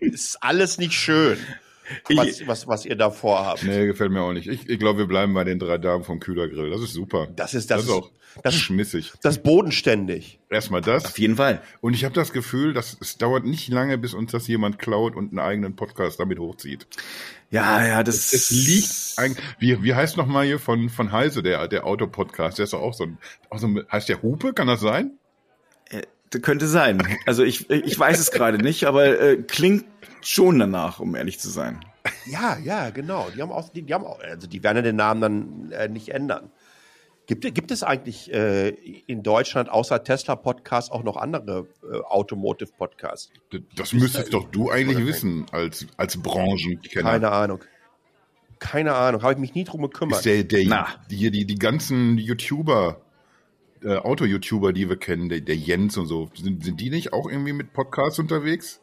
[0.00, 1.38] Ist alles nicht schön,
[2.14, 3.64] was, was, was ihr da vorhabt.
[3.64, 4.46] Nee, gefällt mir auch nicht.
[4.46, 6.70] Ich, ich glaube, wir bleiben bei den drei Damen vom Kühlergrill.
[6.70, 7.26] Das ist super.
[7.34, 8.10] Das ist- das das ist ist- auch
[8.44, 9.12] das ist- schmissig.
[9.22, 10.38] Das ist bodenständig.
[10.48, 11.04] Erstmal das.
[11.06, 11.60] auf jeden Fall.
[11.80, 15.16] Und ich habe das Gefühl, dass es dauert nicht lange, bis uns das jemand klaut
[15.16, 16.86] und einen eigenen Podcast damit hochzieht.
[17.52, 19.44] Ja, ja, das Es liegt eigentlich.
[19.58, 22.58] Wie, wie heißt noch mal hier von, von Heise, der, der Autopodcast?
[22.58, 23.18] Der ist doch auch so ein,
[23.50, 23.84] auch so ein.
[23.92, 24.54] Heißt der Hupe?
[24.54, 25.12] Kann das sein?
[26.30, 27.02] Das könnte sein.
[27.26, 29.84] Also ich, ich weiß es gerade nicht, aber äh, klingt
[30.22, 31.84] schon danach, um ehrlich zu sein.
[32.24, 33.28] Ja, ja, genau.
[33.36, 35.88] Die haben auch, die, die haben auch, also die werden ja den Namen dann äh,
[35.88, 36.50] nicht ändern.
[37.40, 38.68] Gibt, gibt es eigentlich äh,
[39.06, 43.30] in Deutschland außer Tesla Podcast auch noch andere äh, Automotive Podcasts?
[43.52, 47.10] D- Das müsstest doch du eigentlich wissen, als, als Branchenkenner.
[47.10, 47.60] Keine Ahnung.
[48.58, 49.22] Keine Ahnung.
[49.22, 50.24] Habe ich mich nie drum Ist gekümmert.
[50.24, 50.86] der, der, Na.
[51.10, 53.00] die, die, die ganzen YouTuber,
[53.82, 57.28] äh, Auto-YouTuber, die wir kennen, der, der Jens und so, sind, sind die nicht auch
[57.28, 58.80] irgendwie mit Podcasts unterwegs?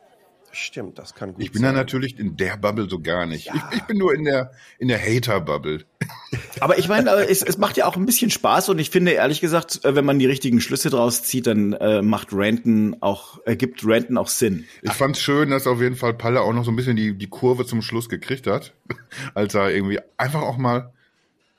[0.52, 1.74] Stimmt, das kann gut Ich bin sein.
[1.74, 3.48] da natürlich in der Bubble so gar nicht.
[3.54, 5.86] Ich, ich bin nur in der, in der Hater-Bubble.
[6.60, 9.12] Aber ich meine, äh, es, es macht ja auch ein bisschen Spaß und ich finde
[9.12, 13.40] ehrlich gesagt, äh, wenn man die richtigen Schlüsse draus zieht, dann äh, macht Ranten auch,
[13.46, 14.66] ergibt Ranten auch Sinn.
[14.82, 17.28] Ich fand's schön, dass auf jeden Fall Palle auch noch so ein bisschen die, die
[17.28, 18.74] Kurve zum Schluss gekriegt hat,
[19.34, 20.94] als er irgendwie einfach auch mal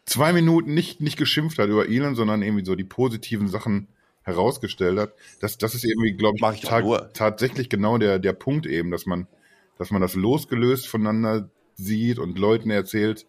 [0.04, 3.88] zwei Minuten nicht, nicht geschimpft hat über Elon, sondern irgendwie so die positiven Sachen
[4.22, 5.14] herausgestellt hat.
[5.40, 9.06] Das, das ist irgendwie, glaube ich, ich ta- tatsächlich genau der, der Punkt eben, dass
[9.06, 9.26] man,
[9.78, 13.26] dass man das losgelöst voneinander sieht und Leuten erzählt,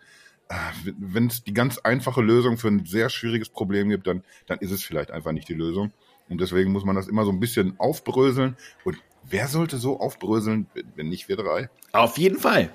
[0.99, 4.71] wenn es die ganz einfache Lösung für ein sehr schwieriges Problem gibt, dann, dann ist
[4.71, 5.93] es vielleicht einfach nicht die Lösung.
[6.27, 8.57] Und deswegen muss man das immer so ein bisschen aufbröseln.
[8.83, 11.69] Und wer sollte so aufbröseln, wenn nicht wir drei?
[11.93, 12.69] Auf jeden Fall.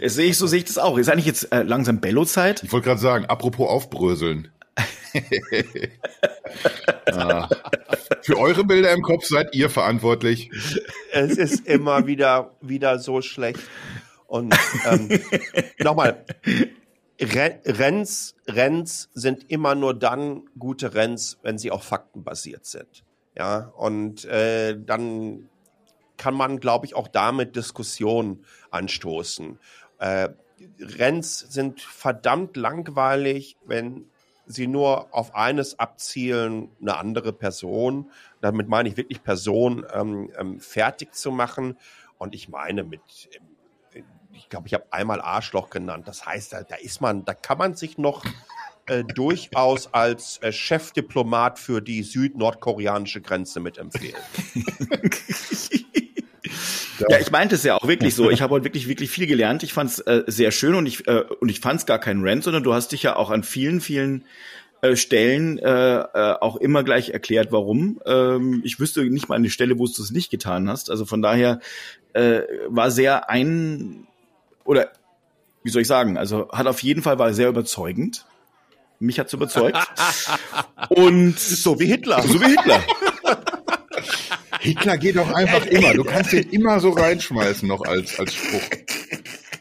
[0.00, 0.96] Das sehe ich, so sehe ich das auch.
[0.96, 2.62] Ist eigentlich jetzt äh, langsam Bello-Zeit?
[2.62, 4.48] Ich wollte gerade sagen, apropos aufbröseln.
[7.12, 7.48] ah.
[8.22, 10.50] Für eure Bilder im Kopf seid ihr verantwortlich.
[11.12, 13.60] es ist immer wieder, wieder so schlecht.
[14.26, 14.54] Und
[14.88, 15.08] ähm,
[15.78, 16.24] nochmal,
[17.20, 23.04] Ren- Renns, Renns sind immer nur dann gute Renns, wenn sie auch faktenbasiert sind.
[23.36, 25.48] Ja, und äh, dann
[26.16, 29.58] kann man, glaube ich, auch damit Diskussionen anstoßen.
[29.98, 30.28] Äh,
[30.78, 34.10] Renns sind verdammt langweilig, wenn
[34.50, 38.10] sie nur auf eines abzielen, eine andere Person,
[38.40, 41.78] damit meine ich wirklich Person, ähm, ähm, fertig zu machen.
[42.18, 43.00] Und ich meine mit,
[43.94, 46.08] ähm, ich glaube, ich habe einmal Arschloch genannt.
[46.08, 48.24] Das heißt, da, da ist man, da kann man sich noch
[48.86, 54.20] äh, durchaus als äh, Chefdiplomat für die süd-nordkoreanische Grenze mitempfehlen.
[57.08, 58.30] Ja, ich meinte es ja auch wirklich so.
[58.30, 59.62] Ich habe heute wirklich, wirklich viel gelernt.
[59.62, 62.22] Ich fand es äh, sehr schön und ich, äh, und ich fand es gar kein
[62.22, 64.24] Rant, sondern du hast dich ja auch an vielen, vielen
[64.82, 68.00] äh, Stellen äh, äh, auch immer gleich erklärt, warum.
[68.06, 70.90] Ähm, ich wüsste nicht mal eine Stelle, wo du es nicht getan hast.
[70.90, 71.60] Also von daher
[72.12, 74.06] äh, war sehr ein
[74.64, 74.90] oder
[75.62, 76.16] wie soll ich sagen?
[76.16, 78.26] Also hat auf jeden Fall war sehr überzeugend.
[78.98, 79.78] Mich hat's überzeugt.
[80.88, 82.22] und So wie Hitler.
[82.22, 82.82] so wie Hitler.
[84.60, 85.94] Hitler geht doch einfach immer.
[85.94, 88.62] Du kannst den immer so reinschmeißen noch als, als Spruch.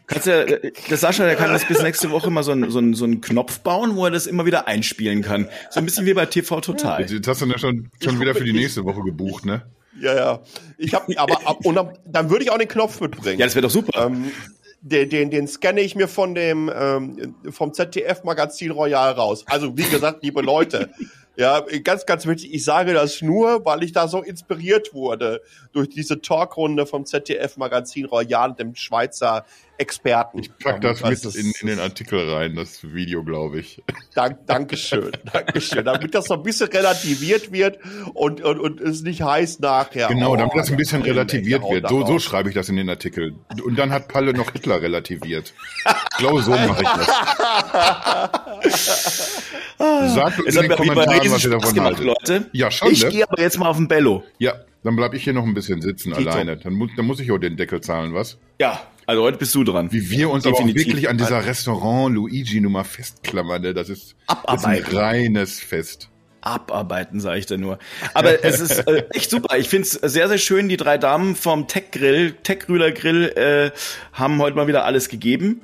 [0.07, 3.05] Kannst ja, der Sascha, der kann das bis nächste Woche mal so, ein, so, so
[3.05, 5.47] einen Knopf bauen, wo er das immer wieder einspielen kann.
[5.69, 7.09] So ein bisschen wie bei TV Total.
[7.09, 9.63] Jetzt hast du ja schon, schon wieder für die nächste Woche gebucht, ne?
[10.01, 10.39] Ja, ja.
[10.77, 13.39] Ich habe, aber ab, und dann, dann würde ich auch den Knopf mitbringen.
[13.39, 14.07] Ja, das wäre doch super.
[14.07, 14.31] Ähm,
[14.81, 19.43] den, den, den scanne ich mir von dem ähm, vom ZDF Magazin Royal raus.
[19.47, 20.89] Also wie gesagt, liebe Leute,
[21.39, 22.53] ja, ganz, ganz wichtig.
[22.53, 25.39] Ich sage das nur, weil ich da so inspiriert wurde
[25.71, 29.45] durch diese Talkrunde vom ZDF Magazin Royal, dem Schweizer
[29.77, 30.39] Experten.
[30.39, 33.81] Ich pack das Ähm, mit in, in den Artikel rein, das Video, glaube ich.
[34.13, 35.85] Dank, Dankeschön, Dankeschön.
[35.85, 37.79] Damit das so ein bisschen relativiert wird
[38.13, 40.09] und, und, und es nicht heißt nachher.
[40.09, 41.87] Genau, oh, damit das ein bisschen relativiert wird.
[41.87, 43.35] So, so schreibe ich das in den Artikel.
[43.63, 45.53] Und dann hat Palle noch Hitler relativiert.
[46.11, 47.07] Ich glaube, so mache ich das.
[49.79, 52.05] Sagt Es in den Kommentaren, was ihr davon gemacht, haltet.
[52.05, 52.49] Leute.
[52.53, 53.09] Ja, schon, Ich ne?
[53.09, 54.23] gehe aber jetzt mal auf den Bello.
[54.37, 54.53] Ja,
[54.83, 56.29] dann bleib ich hier noch ein bisschen sitzen Tito.
[56.29, 56.57] alleine.
[56.57, 58.37] Dann, mu dann muss ich auch den Deckel zahlen, was?
[58.59, 59.91] Ja, also heute bist du dran.
[59.91, 60.87] Wie wir uns aber auch Definitiv.
[60.87, 63.73] wirklich an dieser Restaurant-Luigi-Nummer festklammern, ne?
[63.73, 64.15] Das ist,
[64.45, 66.09] das ist ein reines Fest.
[66.41, 67.79] Abarbeiten, sage ich da nur.
[68.13, 69.57] Aber es ist äh, echt super.
[69.57, 70.69] Ich find's sehr, sehr schön.
[70.69, 73.71] Die drei Damen vom Tech Grill, Tech Rühler Grill, äh,
[74.13, 75.61] haben heute mal wieder alles gegeben.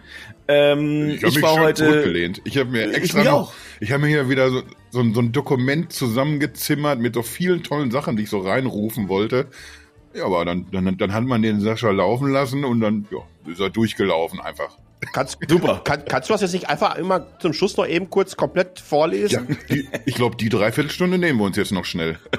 [0.47, 1.85] Ähm, Ich ich, habe mich war schon heute.
[1.85, 2.41] zurückgelehnt.
[2.45, 4.61] Ich habe mir Ich extra mich noch, ich habe mir hier wieder so,
[4.91, 9.09] so, ein- so ein Dokument zusammengezimmert mit so vielen tollen Sachen, die ich so reinrufen
[9.09, 9.47] wollte.
[10.13, 13.19] Ja, aber dann, dann, dann hat man den Sascha laufen lassen und dann ja,
[13.51, 14.77] ist er durchgelaufen einfach.
[15.13, 15.81] Kannst, Super.
[15.83, 18.85] Kann, kannst du das jetzt nicht einfach immer zum Schluss noch eben kurz komplett Ja,
[18.85, 19.57] vorlesen?
[19.69, 22.17] die, ich glaube, die Dreiviertelstunde nehmen wir uns jetzt noch schnell.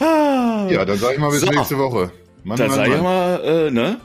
[0.00, 1.50] ja, dann sage ich mal bis So.
[1.50, 2.10] nächste Woche.
[2.44, 3.96] Mann, Dann Mann, sag ich mal, äh, ne?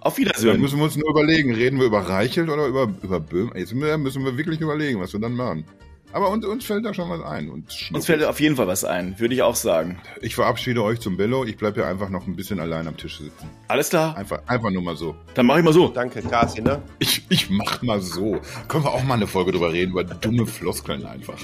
[0.00, 0.60] Auf Dann Wiedersehen.
[0.60, 3.52] müssen wir uns nur überlegen, reden wir über Reichelt oder über, über Böhm?
[3.54, 5.64] Jetzt müssen wir, müssen wir wirklich überlegen, was wir dann machen.
[6.10, 7.50] Aber uns, uns fällt da schon was ein.
[7.50, 10.00] Und Uns fällt auf jeden Fall was ein, würde ich auch sagen.
[10.22, 11.44] ich verabschiede euch zum Bello.
[11.44, 13.50] Ich bleibe hier einfach noch ein bisschen allein am Tisch sitzen.
[13.68, 15.14] Alles klar, Einfach, einfach nur mal so.
[15.34, 15.88] dann mache ich mal so.
[15.88, 16.80] Danke, Kasi, ne?
[16.98, 18.40] Ich, ich mach mal so.
[18.68, 21.38] Können wir auch mal eine Folge drüber reden, über dumme Floskeln einfach.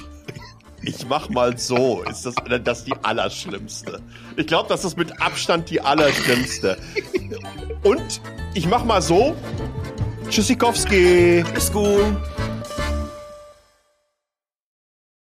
[0.85, 2.03] Ich mach mal so.
[2.03, 3.99] Ist das, das ist die Allerschlimmste.
[4.37, 6.77] Ich glaube, das ist mit Abstand die Allerschlimmste.
[7.83, 8.21] Und
[8.53, 9.35] ich mach mal so.
[10.29, 11.43] Tschüssikowski.
[11.55, 12.17] Ist gut.